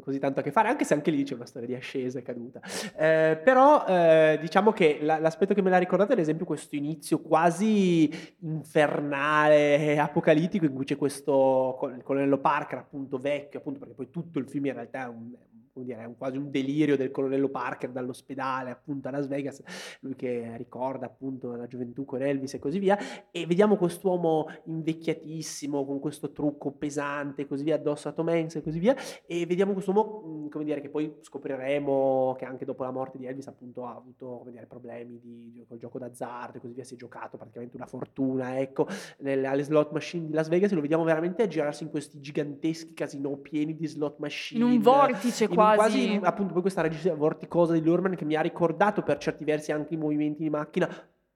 [0.00, 2.22] così tanto a che fare, anche se anche lì c'è una storia di ascesa e
[2.22, 2.60] caduta.
[2.96, 6.76] Eh, però eh, diciamo che la, l'aspetto che me l'ha ricordato è ad esempio questo
[6.76, 8.08] inizio quasi
[8.40, 14.38] infernale, apocalittico, in cui c'è questo il colonnello Parker, appunto vecchio, appunto perché poi tutto
[14.38, 15.34] il film in realtà è un,
[15.72, 19.62] come dire, è un, quasi un delirio del colonnello Parker dall'ospedale appunto a Las Vegas,
[20.00, 22.98] lui che ricorda appunto la gioventù con Elvis e così via,
[23.30, 28.56] e vediamo quest'uomo invecchiatissimo con questo trucco pesante e così via addosso a Tom Hanks
[28.56, 28.94] e così via,
[29.26, 33.26] e vediamo quest'uomo, mm, come dire, che poi scopriremo che anche dopo la morte di
[33.26, 36.94] Elvis appunto ha avuto, come dire, problemi di, col gioco d'azzardo e così via, si
[36.94, 38.86] è giocato praticamente una fortuna, ecco,
[39.18, 42.92] nelle, alle slot machine di Las Vegas e lo vediamo veramente girarsi in questi giganteschi
[42.92, 44.62] casino pieni di slot machine.
[44.62, 45.76] In un vortice in quasi.
[45.76, 49.72] quasi appunto poi questa regia vorticosa di Lurman che mi ha ricordato per certi versi
[49.72, 50.88] anche i movimenti di macchina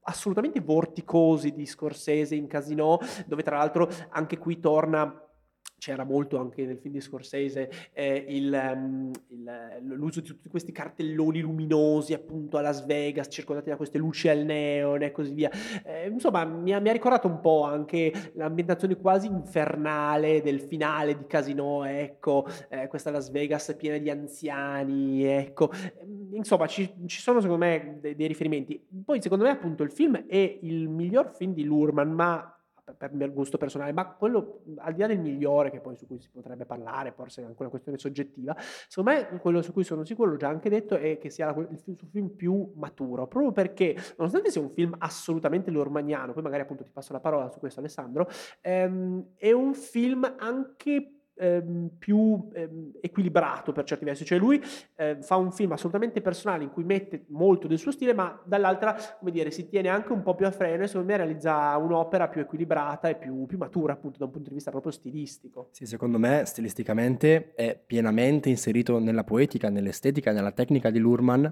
[0.08, 5.25] assolutamente vorticosi di Scorsese in Casino, dove tra l'altro anche qui torna
[5.78, 10.72] c'era molto anche nel film di Scorsese eh, il, um, il, l'uso di tutti questi
[10.72, 15.50] cartelloni luminosi appunto a Las Vegas circondati da queste luci al neon e così via.
[15.84, 21.16] Eh, insomma mi ha, mi ha, ricordato un po' anche l'ambientazione quasi infernale del finale
[21.16, 25.70] di Casino ecco eh, questa Las Vegas piena di anziani ecco.
[26.32, 28.82] Insomma ci, ci sono secondo me dei, dei riferimenti.
[29.04, 32.55] Poi secondo me appunto il film è il miglior film di Lurman ma
[32.96, 36.18] per mio gusto personale, ma quello al di là del migliore, che poi su cui
[36.20, 38.54] si potrebbe parlare, forse è anche una questione soggettiva,
[38.88, 41.78] secondo me quello su cui sono sicuro, l'ho già anche detto, è che sia il
[41.78, 46.84] film, il più maturo, proprio perché, nonostante sia un film assolutamente lormaniano, poi magari appunto
[46.84, 48.28] ti passo la parola su questo Alessandro,
[48.60, 54.62] ehm, è un film anche ehm, più ehm, equilibrato per certi versi, cioè lui
[54.96, 58.96] eh, fa un film assolutamente personale in cui mette molto del suo stile, ma dall'altra,
[59.18, 62.28] come dire, si tiene anche un po' più a freno e secondo me realizza un'opera
[62.28, 65.68] più equilibrata e più, più matura appunto da un punto di vista proprio stilistico.
[65.72, 71.42] Sì, secondo me stilisticamente è pienamente inserito nella poetica, nell'estetica, nella tecnica di Lurman,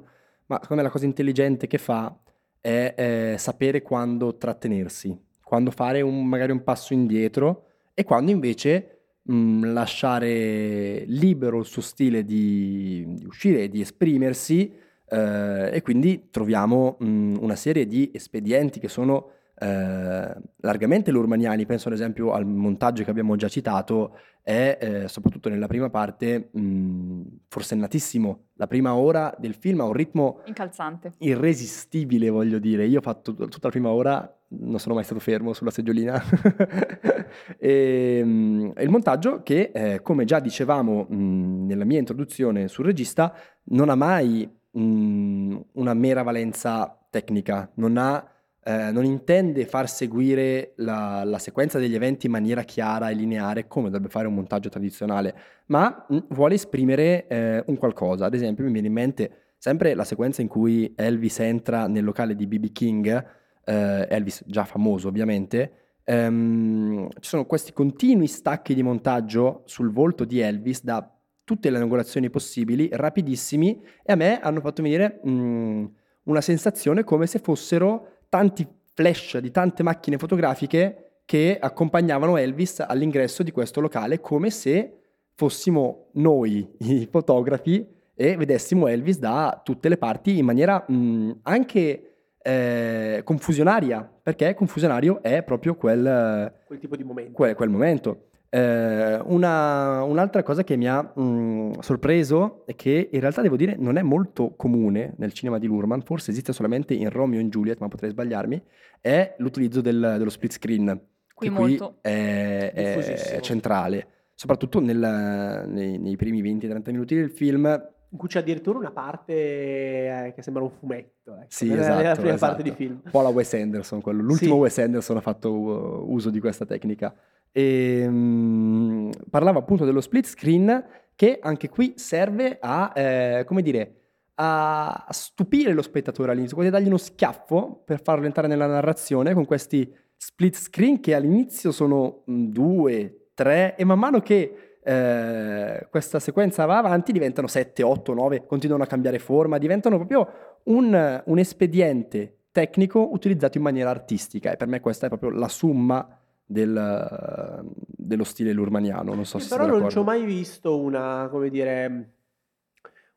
[0.46, 2.16] ma secondo me la cosa intelligente che fa
[2.60, 8.93] è eh, sapere quando trattenersi, quando fare un, magari un passo indietro e quando invece
[9.24, 14.72] mh, mhmm, lasciare libero il suo stile di, di uscire e di esprimersi
[15.08, 21.66] eh, e quindi troviamo mh, mhmm, una serie di espedienti che sono eh, largamente lurmaniani,
[21.66, 26.50] penso ad esempio al montaggio che abbiamo già citato, è eh, soprattutto nella prima parte
[26.52, 28.40] mh, mhmm, forsennatissimo.
[28.54, 32.86] La prima ora del film ha un ritmo incalzante, irresistibile, voglio dire.
[32.86, 36.20] Io ho fatto tutta la prima ora non sono mai stato fermo sulla seggiolina.
[37.58, 43.34] e, um, il montaggio che, eh, come già dicevamo mh, nella mia introduzione sul regista,
[43.64, 48.24] non ha mai mh, una mera valenza tecnica, non, ha,
[48.66, 53.66] eh, non intende far seguire la, la, sequenza degli eventi in maniera chiara e lineare
[53.66, 55.34] come dovrebbe fare un montaggio tradizionale,
[55.66, 58.24] ma mh, vuole esprimere eh, un qualcosa.
[58.24, 62.34] Ad esempio mi viene in mente sempre la sequenza in cui Elvis entra nel locale
[62.34, 63.26] di BB King,
[63.64, 70.24] eh, Elvis già famoso ovviamente, ehm, ci sono questi continui stacchi di montaggio sul volto
[70.24, 71.06] di Elvis da
[71.44, 75.84] tutte le angolazioni possibili, rapidissimi, e a me hanno fatto venire mh,
[76.24, 83.44] una sensazione come se fossero tanti flash di tante macchine fotografiche che accompagnavano Elvis all'ingresso
[83.44, 84.98] di questo locale, come se
[85.36, 92.14] fossimo noi i fotografi e vedessimo Elvis da tutte le parti in maniera mh, anche
[92.42, 97.32] eh, confusionaria, perché confusionario è proprio quel, quel tipo di momento.
[97.34, 98.30] Quel, quel momento.
[98.56, 103.74] Eh, una, un'altra cosa che mi ha mh, sorpreso è che in realtà devo dire
[103.76, 107.80] non è molto comune nel cinema di Lurman, forse esiste solamente in Romeo e Juliet,
[107.80, 108.62] ma potrei sbagliarmi,
[109.00, 111.00] è l'utilizzo del, dello split screen,
[111.34, 111.98] Qui che molto.
[112.00, 117.66] qui è, è centrale, soprattutto nel- nei, nei primi 20-30 minuti del film.
[118.10, 121.32] In cui c'è addirittura una parte eh, che sembra un fumetto.
[121.34, 122.52] Ecco, Sì, esatto, nella prima esatto.
[122.54, 123.00] parte di film.
[123.04, 124.22] Un po' la Wes Anderson, quello.
[124.22, 124.60] L'ultimo Sì.
[124.60, 127.12] Wes Anderson ha fatto uh, uso di questa tecnica.
[127.56, 130.84] E mm, parlava appunto dello split screen
[131.14, 133.94] che anche qui serve a, eh, come dire,
[134.34, 139.44] a stupire lo spettatore all'inizio, quasi dargli uno schiaffo per farlo entrare nella narrazione con
[139.44, 146.18] questi split screen che all'inizio sono mm, due, tre e man mano che eh, questa
[146.18, 151.38] sequenza va avanti diventano 7, 8, 9, continuano a cambiare forma, diventano proprio un, un
[151.38, 157.64] espediente tecnico utilizzato in maniera artistica e per me questa è proprio la summa del,
[157.86, 162.08] dello stile lurmaniano, non so se però non ci ho mai visto una, come dire,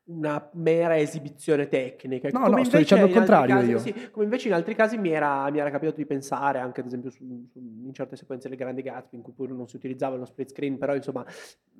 [0.04, 2.30] una mera esibizione tecnica.
[2.32, 3.78] No, Come no, sto dicendo il contrario casi- io.
[3.78, 6.86] sì, come invece in altri casi mi era, mi era capitato di pensare, anche ad
[6.86, 10.16] esempio su- su- in certe sequenze del Grande Gatsby, in cui pure non si utilizzava
[10.16, 11.26] lo split screen, però insomma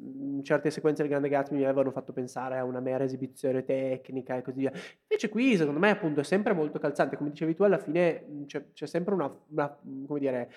[0.00, 4.36] in certe sequenze del Grande Gatsby mi avevano fatto pensare a una mera esibizione tecnica
[4.36, 4.72] e così via.
[5.08, 8.44] Invece qui secondo me appunto è sempre molto calzante, come dicevi tu alla fine mh,
[8.44, 9.74] c'è, c'è sempre una, una,
[10.06, 10.50] come dire,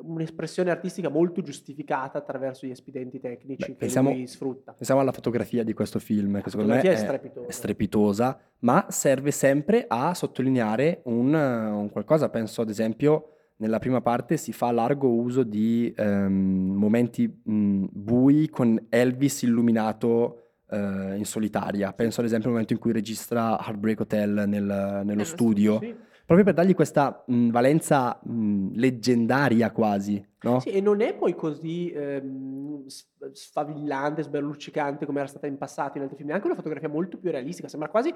[0.00, 4.72] un'espressione artistica molto giustificata attraverso gli espedienti tecnici Beh, che pensiamo- lui sfrutta.
[4.72, 7.46] Pensiamo alla fotografia di questo film, che secondo me è strepitosa.
[7.48, 12.28] è strepitosa, ma serve sempre a sottolineare un, un qualcosa.
[12.28, 18.48] Penso ad esempio nella prima parte si fa largo uso di ehm, momenti mh, bui
[18.48, 20.40] con Elvis illuminato
[20.70, 21.92] eh, in solitaria.
[21.92, 25.94] Penso ad esempio al momento in cui registra Heartbreak Hotel nel- nello, Nello studio, Sì.
[26.24, 30.60] Proprio per dargli questa mh, valenza mh, leggendaria quasi, no?
[30.60, 32.86] Sì, e non è poi così ehm,
[33.32, 37.18] sfavillante, sberluccicante come era stata in passato in altri film, è anche una fotografia molto
[37.18, 38.12] più realistica, sembra quasi,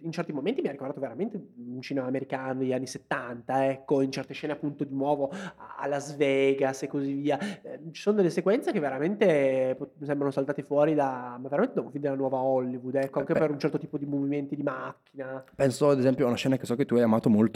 [0.00, 4.12] in certi momenti mi ha ricordato veramente un cinema americano degli anni 70, ecco, in
[4.12, 5.30] certe scene appunto di nuovo
[5.76, 7.38] a Las Vegas e così via.
[7.62, 11.82] Eh, ci sono delle sequenze che veramente mi sembrano saltate fuori da, ma veramente da
[11.82, 13.38] un film della nuova Hollywood, ecco, anche Beh.
[13.38, 15.42] per un certo tipo di movimenti di macchina.
[15.54, 17.47] Penso ad esempio a una scena che so che tu hai amato molto,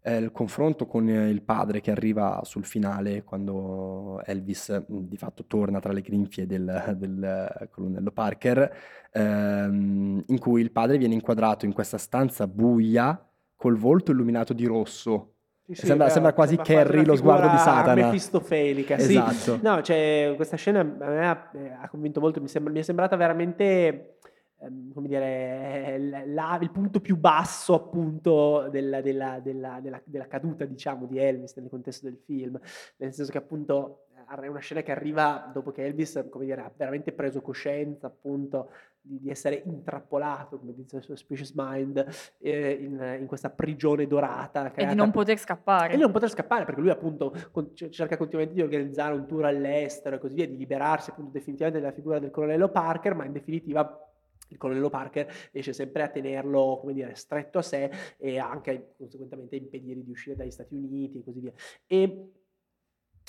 [0.00, 5.16] è il confronto con eh, il padre che arriva sul finale quando Elvis mh, di
[5.16, 7.22] fatto torna tra le grinfie del, del,
[7.60, 8.72] eh, colonnello Parker,
[9.12, 13.20] ehm, in cui il padre viene inquadrato in questa stanza buia
[13.56, 15.32] col volto illuminato di rosso.
[15.66, 18.06] Sì, sì, Sembra- sembra quasi Carrie, una lo sguardo di Satana.
[18.06, 19.16] mefistofelica, sì.
[19.18, 19.58] Esatto.
[19.62, 22.82] No, cioè, questa scena a me ha, eh, ha convinto molto, mi, sembra- mi è
[22.82, 24.16] sembrata veramente,
[24.92, 31.06] come dire, la- il punto più basso appunto della, della- della- della- della caduta, diciamo,
[31.06, 32.58] di Elvis nel contesto del film,
[32.96, 36.70] nel senso che appunto è una scena che arriva dopo che Elvis, come dire, ha
[36.76, 42.04] veramente preso coscienza appunto di, di essere intrappolato, come dice il suo Suspicious Mind,
[42.40, 44.66] eh, in, in questa prigione dorata.
[44.66, 45.88] E di creata non poter scappare.
[45.90, 49.46] e lui non poter scappare perché lui appunto con- cerca continuamente di organizzare un tour
[49.46, 53.32] all'estero e così via, di liberarsi appunto definitivamente della figura del colonnello Parker, ma in
[53.32, 54.07] definitiva
[54.48, 59.56] il colonnello Parker riesce sempre a tenerlo, come dire, stretto a sé e anche conseguentemente
[59.56, 61.52] a impedire di uscire dagli Stati Uniti e così via.
[61.86, 62.32] E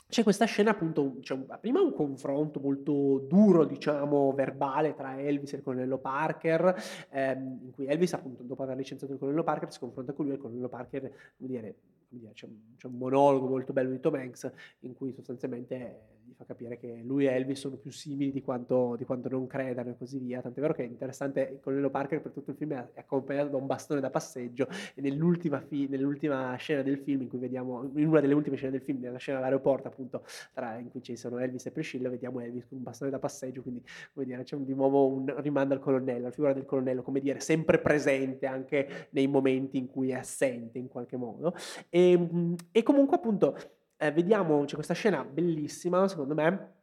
[0.09, 5.57] c'è questa scena appunto, c'è prima un confronto molto duro, diciamo, verbale tra Elvis e
[5.57, 6.76] il colonnello Parker,
[7.11, 10.34] ehm, in cui Elvis appunto dopo aver licenziato il colonnello Parker si confronta con lui
[10.34, 11.76] e il colonnello Parker, come dire,
[12.09, 16.17] come dire, c'è, un- c'è un monologo molto bello di Tom Hanks in cui sostanzialmente
[16.40, 19.90] fa capire che lui e Elvis sono più simili di quanto, di quanto non credano
[19.90, 22.74] e così via, tant'è vero che è interessante, il colonnello Parker per tutto il film
[22.74, 27.28] è accompagnato da un bastone da passeggio e nell'ultima, fi- nell'ultima scena del film in
[27.28, 30.24] cui vediamo, in una delle ultime scene del film, nella scena all'aeroporto appunto,
[30.54, 33.62] tra- in cui ci sono Elvis e Priscilla, vediamo Elvis con un bastone da passeggio,
[33.62, 33.84] quindi
[34.14, 37.42] come dire, c'è di nuovo un rimando al colonnello, la figura del colonnello, come dire,
[37.42, 41.54] sempre presente anche nei momenti in cui è assente in qualche modo.
[41.90, 43.58] E, mm, e comunque appunto
[44.02, 46.74] eh, vediamo, c'è questa scena bellissima, secondo me,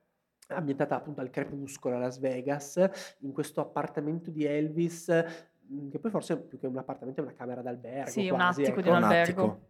[0.49, 2.77] ambientata appunto al crepuscolo a Las Vegas,
[3.21, 5.11] in questo appartamento di Elvis,
[5.73, 8.11] mm, che poi forse più che un appartamento è una camera d'albergo.
[8.11, 8.97] Sì, un quasi, attico di ecco.
[8.97, 9.43] un Un albergo.
[9.45, 9.65] attico.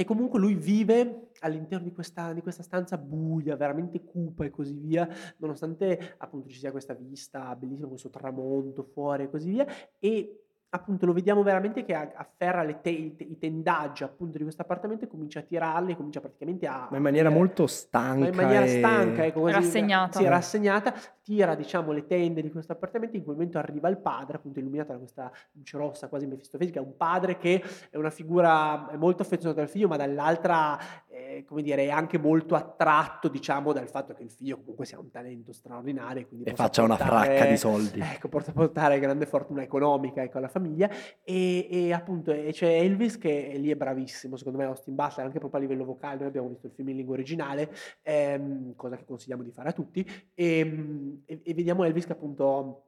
[0.00, 4.74] e comunque lui vive all'interno di questa, di questa stanza buia, veramente cupa e così
[4.74, 5.06] via,
[5.38, 9.66] nonostante appunto ci sia questa vista bellissima, questo tramonto fuori e così via,
[9.98, 15.04] e appunto lo vediamo veramente che afferra le te- i tendaggi appunto di questo appartamento
[15.04, 16.88] e comincia a tirarli, comincia praticamente a...
[16.90, 18.18] Ma in maniera eh, molto stanca.
[18.20, 20.18] Ma in maniera stanca, ecco, quasi, rassegnata.
[20.18, 24.36] Sì, rassegnata, tira diciamo le tende di questo appartamento in quel momento arriva il padre,
[24.36, 29.22] appunto illuminato da questa luce rossa quasi mefistofelica, un padre che è una figura molto
[29.22, 34.14] affezionata al figlio ma dall'altra eh, come dire, è anche molto attratto diciamo dal fatto
[34.14, 38.00] che il figlio comunque sia un talento straordinario e faccia portare, una fracca di soldi.
[38.18, 40.90] Ecco, porta a portare grande fortuna economica ecco, alla famiglia famiglia
[41.22, 45.38] e, e appunto e c'è Elvis che lì è bravissimo, secondo me Austin Butler anche
[45.38, 47.70] proprio a livello vocale, noi abbiamo visto il film in lingua originale,
[48.02, 52.82] ehm, cosa che consigliamo di fare a tutti, e, e, e vediamo Elvis che appunto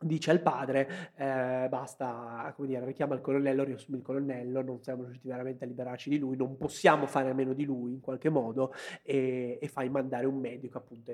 [0.00, 5.04] dice al padre eh, basta, come dire, richiama il colonnello, riassumi il colonnello, non siamo
[5.04, 8.28] riusciti veramente a liberarci di lui, non possiamo fare a meno di lui in qualche
[8.28, 8.72] modo
[9.02, 11.12] e, e fai mandare un medico appunto,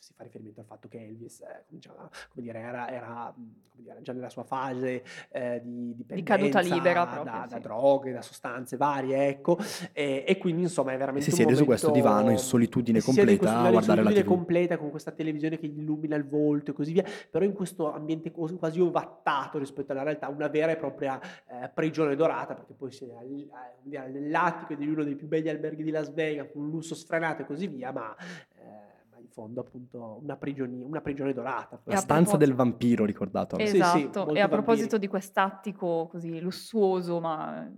[0.00, 4.00] si fa riferimento al fatto che Elvis eh, cominciava, come dire, era, era come dire,
[4.00, 7.52] già nella sua fase eh, di di caduta libera proprio, da, sì.
[7.52, 9.58] da, droghe, da sostanze varie, ecco,
[9.92, 13.58] e, e quindi insomma è veramente si siede momento, su questo divano in solitudine completa
[13.58, 14.24] a guardare la TV.
[14.24, 17.92] completa con questa televisione che gli illumina il volto e così via, però in questo
[17.92, 22.90] ambiente quasi ovattato rispetto alla realtà, una vera e propria eh, prigione dorata, perché poi
[22.90, 26.94] si è nell'attico di uno dei più belli alberghi di Las Vegas, con un lusso
[26.94, 28.16] sfrenato e così via, ma
[29.30, 31.80] fondo appunto una prigione, una prigione dorata.
[31.84, 33.56] La stanza del vampiro ricordato.
[33.56, 35.00] Esatto, sì, sì, e a proposito vampiri.
[35.00, 37.68] di quest'attico così lussuoso, ma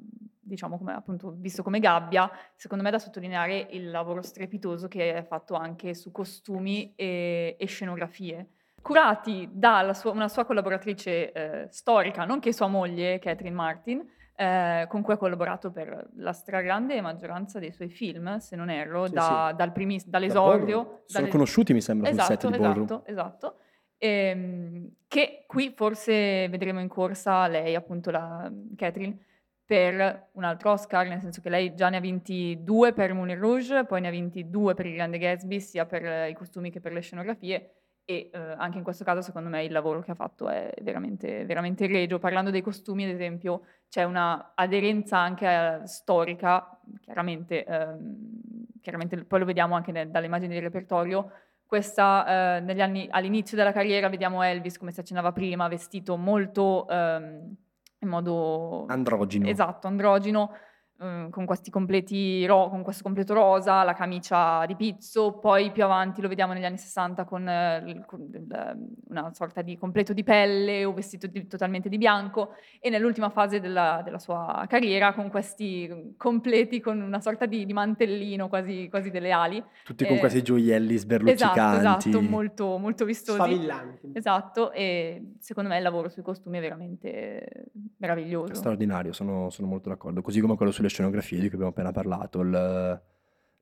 [0.44, 5.14] diciamo come appunto visto come gabbia, secondo me è da sottolineare il lavoro strepitoso che
[5.14, 8.48] è fatto anche su costumi e, e scenografie
[8.82, 14.04] curati da sua, una sua collaboratrice eh, storica, nonché sua moglie Catherine Martin,
[14.34, 19.06] eh, con cui ha collaborato per la stragrande maggioranza dei suoi film, se non erro,
[19.06, 19.56] sì, da, sì.
[19.56, 21.02] Dal primis, dall'esordio.
[21.06, 23.02] Sono conosciuti, mi sembra, esatto, sul set di esatto, Ballroom.
[23.04, 23.56] Esatto,
[23.98, 29.18] ehm, che qui forse vedremo in corsa lei, appunto la Catherine,
[29.64, 33.38] per un altro Oscar, nel senso che lei già ne ha vinti due per Moulin
[33.38, 36.80] Rouge, poi ne ha vinti due per il Grande Gatsby, sia per i costumi che
[36.80, 40.14] per le scenografie, e eh, anche in questo caso secondo me il lavoro che ha
[40.14, 42.18] fatto è veramente, veramente regio.
[42.18, 49.38] Parlando dei costumi, ad esempio, c'è una aderenza anche eh, storica, chiaramente, ehm, chiaramente, poi
[49.38, 51.30] lo vediamo anche nel, dalle immagini del repertorio.
[51.64, 56.86] Questa, eh, negli anni, all'inizio della carriera vediamo Elvis, come si accennava prima, vestito molto
[56.88, 57.56] ehm,
[58.00, 58.84] in modo...
[58.88, 59.48] Androgino.
[59.48, 60.50] Esatto, androgino
[61.02, 65.82] Mhmm, con questi completi ro- con questo completo rosa, la camicia di pizzo, poi più
[65.82, 70.22] avanti lo vediamo negli anni 60 con, eh, con il, una sorta di completo di
[70.22, 75.28] pelle o vestito di, totalmente di bianco e nell'ultima fase della, della, sua carriera con
[75.28, 79.60] questi completi con una sorta di, di mantellino quasi, quasi, delle ali.
[79.82, 81.78] Tutti con eh, questi gioielli sberluccicanti.
[81.78, 83.38] Esatto, esatto, molto, molto vistosi.
[83.38, 84.10] Sfavillanti.
[84.12, 88.54] Esatto, e secondo me il lavoro sui costumi è veramente meraviglioso.
[88.54, 90.22] Straordinario, sono, sono molto d'accordo.
[90.22, 93.02] Così come quello sulle scenografie di cui abbiamo appena parlato, il,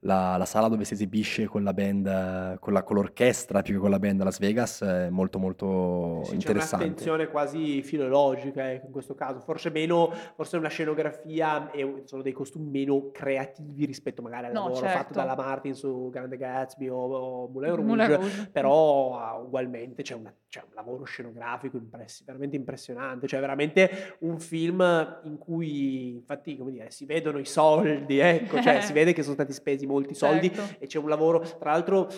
[0.00, 3.80] la, la, sala dove si esibisce con la band, con, la, con, l'orchestra più che
[3.80, 6.76] con la band a Las Vegas è molto molto sì, interessante.
[6.76, 12.22] C'è un'attenzione quasi filologica eh, in questo caso, forse meno, forse una scenografia e sono
[12.22, 14.98] dei costumi meno creativi rispetto magari al no, lavoro certo.
[14.98, 18.48] fatto dalla Martin su Grande Gatsby o, o Moulin Rouge, Moulin Rouge.
[18.50, 24.38] però uh, ugualmente c'è, una, c'è, un lavoro scenografico impressi, veramente impressionante, cioè veramente un
[24.38, 24.80] film
[25.24, 29.34] in cui infatti come dire, si vedono i soldi, ecco, cioè si vede che sono
[29.34, 30.82] stati spesi molti soldi certo.
[30.82, 32.08] e c'è un lavoro, tra l'altro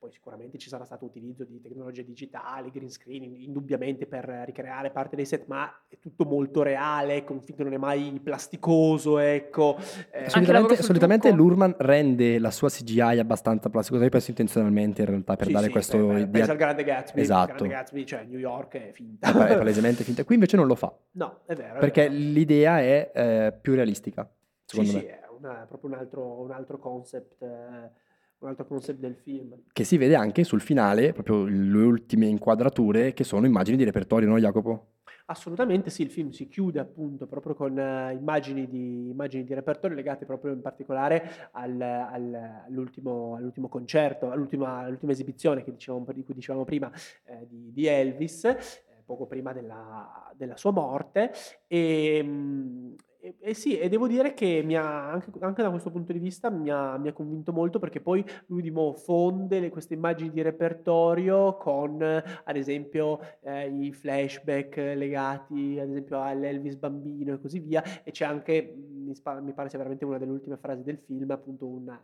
[0.00, 5.14] poi sicuramente ci sarà stato utilizzo di tecnologie digitali, green screen, indubbiamente per ricreare parte
[5.14, 9.76] dei set, ma è tutto molto reale, ecco, che non è mai plasticoso, ecco.
[10.10, 15.36] Eh, solitamente, solitamente Lurman rende la sua CGI abbastanza plasticosa, io penso intenzionalmente in realtà
[15.36, 16.06] per sì, dare sì, questo...
[16.06, 16.50] Per, idea...
[16.50, 17.52] al Grande Gatsby, esatto.
[17.56, 19.28] Grande Gatsby, cioè New York è finta.
[19.28, 20.90] È palesemente finta, qui invece non lo fa.
[21.10, 21.74] No, è vero.
[21.74, 22.14] È perché vero.
[22.14, 24.26] l'idea è eh, più realistica,
[24.64, 25.02] secondo sì, me.
[25.02, 27.42] Sì, è una, proprio un altro, un altro concept...
[27.42, 28.08] Eh,
[28.40, 29.54] un altro concept del film.
[29.70, 34.28] Che si vede anche sul finale, proprio le ultime inquadrature, che sono immagini di repertorio,
[34.28, 34.92] no Jacopo?
[35.26, 39.94] Assolutamente sì, il film si chiude appunto proprio con uh, immagini, di, immagini, di, repertorio
[39.94, 46.34] legate proprio in particolare al, al, all'ultimo, all'ultimo, concerto, all'ultima, all'ultima esibizione dicevamo, di cui
[46.34, 46.90] dicevamo prima
[47.26, 48.58] eh, di, di, Elvis, eh,
[49.04, 51.30] poco prima della, della sua morte.
[51.68, 56.12] E, mh, E, e sì, e devo dire che ha, anche, anche da questo punto
[56.12, 59.68] di vista mi ha, mi ha convinto molto perché poi lui di nuovo fonde le-
[59.68, 67.34] queste immagini di repertorio con, ad esempio, eh, i flashback legati, ad esempio, all'Elvis bambino
[67.34, 67.82] e così via.
[68.02, 69.12] E c'è anche, mi,
[69.42, 72.00] mi pare sia veramente una delle ultime frasi del film, appunto una,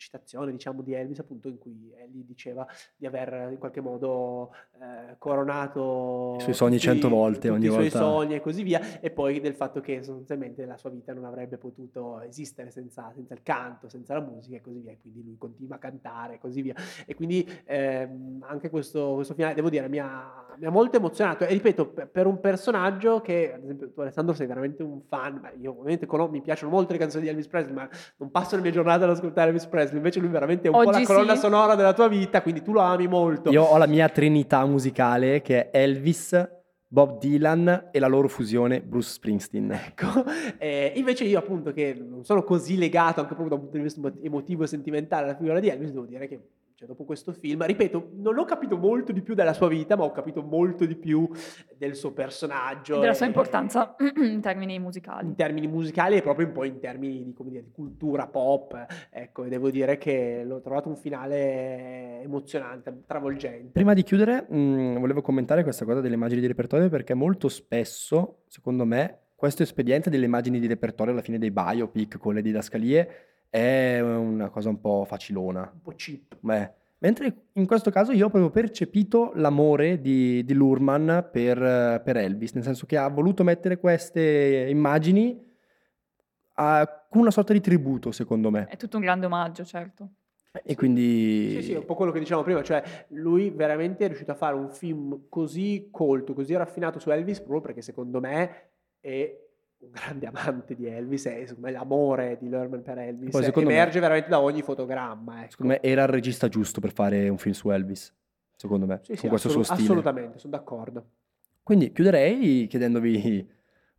[0.00, 5.16] citazione diciamo di Elvis appunto in cui egli diceva di aver in qualche modo eh,
[5.18, 9.10] coronato i suoi sogni tutti, cento volte ogni i suoi sogni e così via e
[9.10, 13.42] poi del fatto che sostanzialmente la sua vita non avrebbe potuto esistere senza, senza il
[13.42, 16.62] canto, senza la musica e così via e quindi lui continua a cantare e così
[16.62, 16.74] via.
[17.04, 21.44] E quindi ehm, anche questo, questo finale devo dire mi ha, mi ha molto emozionato.
[21.44, 25.72] E ripeto per un personaggio che ad esempio tu Alessandro sei veramente un fan io
[25.72, 29.04] ovviamente mi piacciono molto le canzoni di Elvis Presley ma non passo le mie giornate
[29.04, 31.40] ad ascoltare Elvis Presley Presley, invece lui veramente è un Oggi po' la colonna sì.
[31.40, 33.50] sonora della tua vita, quindi tu lo ami molto.
[33.50, 36.48] Io ho la mia trinità musicale che è Elvis,
[36.86, 39.70] Bob Dylan e la loro fusione Bruce Springsteen.
[39.72, 40.24] Ecco,
[40.58, 43.82] eh, invece io appunto che non sono così legato anche proprio da un punto di
[43.82, 46.40] vista emotivo e sentimentale alla figura di Elvis, devo dire che
[46.80, 50.04] cioè, dopo questo film, ripeto, non ho capito molto di più della sua vita, ma
[50.04, 51.28] ho capito molto di più
[51.76, 52.96] del suo personaggio.
[52.96, 55.26] E della sua e- importanza in termini musicali.
[55.26, 58.86] in termini musicali e proprio un po' in termini di, come dire, di cultura pop.
[59.10, 63.72] Ecco, e devo dire che l'ho trovato un finale emozionante, travolgente.
[63.72, 68.44] Prima di chiudere, mh, volevo commentare questa cosa delle immagini di repertorio perché molto spesso,
[68.46, 73.29] secondo me, questo espediente delle immagini di repertorio alla fine dei biopic con le didascalie
[73.50, 75.68] è una cosa un po' facilona.
[75.72, 76.36] Un po' cheap.
[76.38, 82.16] Beh, mentre in questo caso io ho proprio percepito l'amore di, di Lurman per, per
[82.16, 85.44] Elvis, nel senso che ha voluto mettere queste immagini
[86.54, 88.66] a- con una sorta di tributo, secondo me.
[88.68, 90.10] È tutto un grande omaggio, certo.
[90.64, 91.50] E quindi...
[91.56, 94.36] Sì, sì, è un po' quello che dicevamo prima, cioè lui veramente è riuscito a
[94.36, 98.70] fare un film così colto, così raffinato su Elvis, proprio perché secondo me
[99.00, 99.49] è
[99.80, 103.68] un grande amante di Elvis e secondo me l'amore di Lerman per Elvis Poi secondo
[103.70, 105.40] me- emerge veramente da ogni fotogramma.
[105.42, 105.50] Ecco.
[105.52, 108.12] Secondo me era il regista giusto per fare un film su Elvis,
[108.56, 109.88] secondo me, Sì, sì, con questo assolut- suo stile.
[109.88, 111.06] assolutamente, sono d'accordo.
[111.62, 113.48] Quindi chiuderei chiedendovi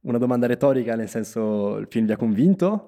[0.01, 2.87] una domanda retorica, nel senso, il film vi ha convinto?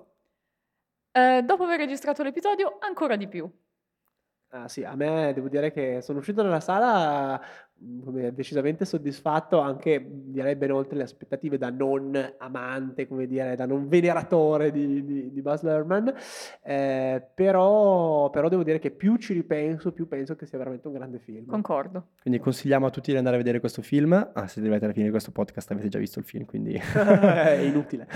[1.11, 3.49] Eh, dopo aver registrato l'episodio, ancora di più.
[4.55, 7.41] Ah, sì, a me devo dire che sono uscito dalla sala
[7.75, 13.25] mh, come decisamente soddisfatto, anche mh, direi ben oltre le aspettative da non amante, come
[13.25, 16.07] dire, da non veneratore di, di, di Baz Luhrmann,
[16.61, 20.93] eh, però, però devo dire che più ci ripenso, più penso che sia veramente un
[20.93, 21.47] grande film.
[21.47, 22.09] Concordo.
[22.21, 24.13] Quindi consigliamo a tutti di andare a vedere questo film.
[24.33, 26.73] Ah, se arrivate alla fine di questo podcast avete già visto il film, quindi...
[26.93, 28.07] È inutile.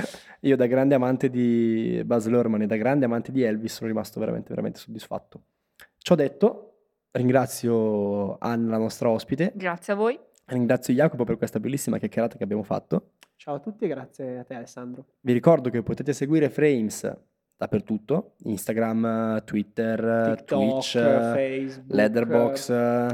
[0.41, 4.19] Io da grande amante di Baz Luhrmann e da grande amante di Elvis sono rimasto
[4.19, 5.41] veramente, veramente soddisfatto.
[6.07, 6.75] Ciò detto,
[7.11, 10.17] ringrazio Anna, la nostra ospite, Grazie a voi.
[10.45, 13.15] ringrazio Jacopo per questa bellissima chiacchierata che abbiamo fatto.
[13.35, 15.03] Ciao a tutti e grazie a te Alessandro.
[15.19, 17.13] Vi ricordo che potete seguire Frames
[17.57, 22.69] dappertutto, Instagram, Twitter, TikTok, Twitch, Facebook, Letterbox,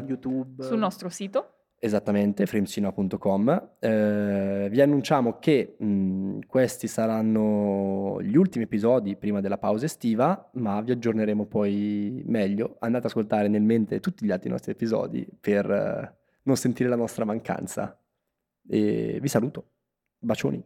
[0.05, 0.63] YouTube.
[0.63, 1.62] Sul nostro sito.
[1.85, 3.71] Esattamente, framescinema.com.
[3.77, 10.79] Eh, vi annunciamo che mh, questi saranno gli ultimi episodi prima della pausa estiva, ma
[10.79, 12.77] vi aggiorneremo poi meglio.
[12.79, 16.95] Andate ad ascoltare nel mente tutti gli altri nostri episodi per eh, non sentire la
[16.95, 18.01] nostra mancanza.
[18.65, 19.71] E vi saluto.
[20.19, 20.63] Bacioni.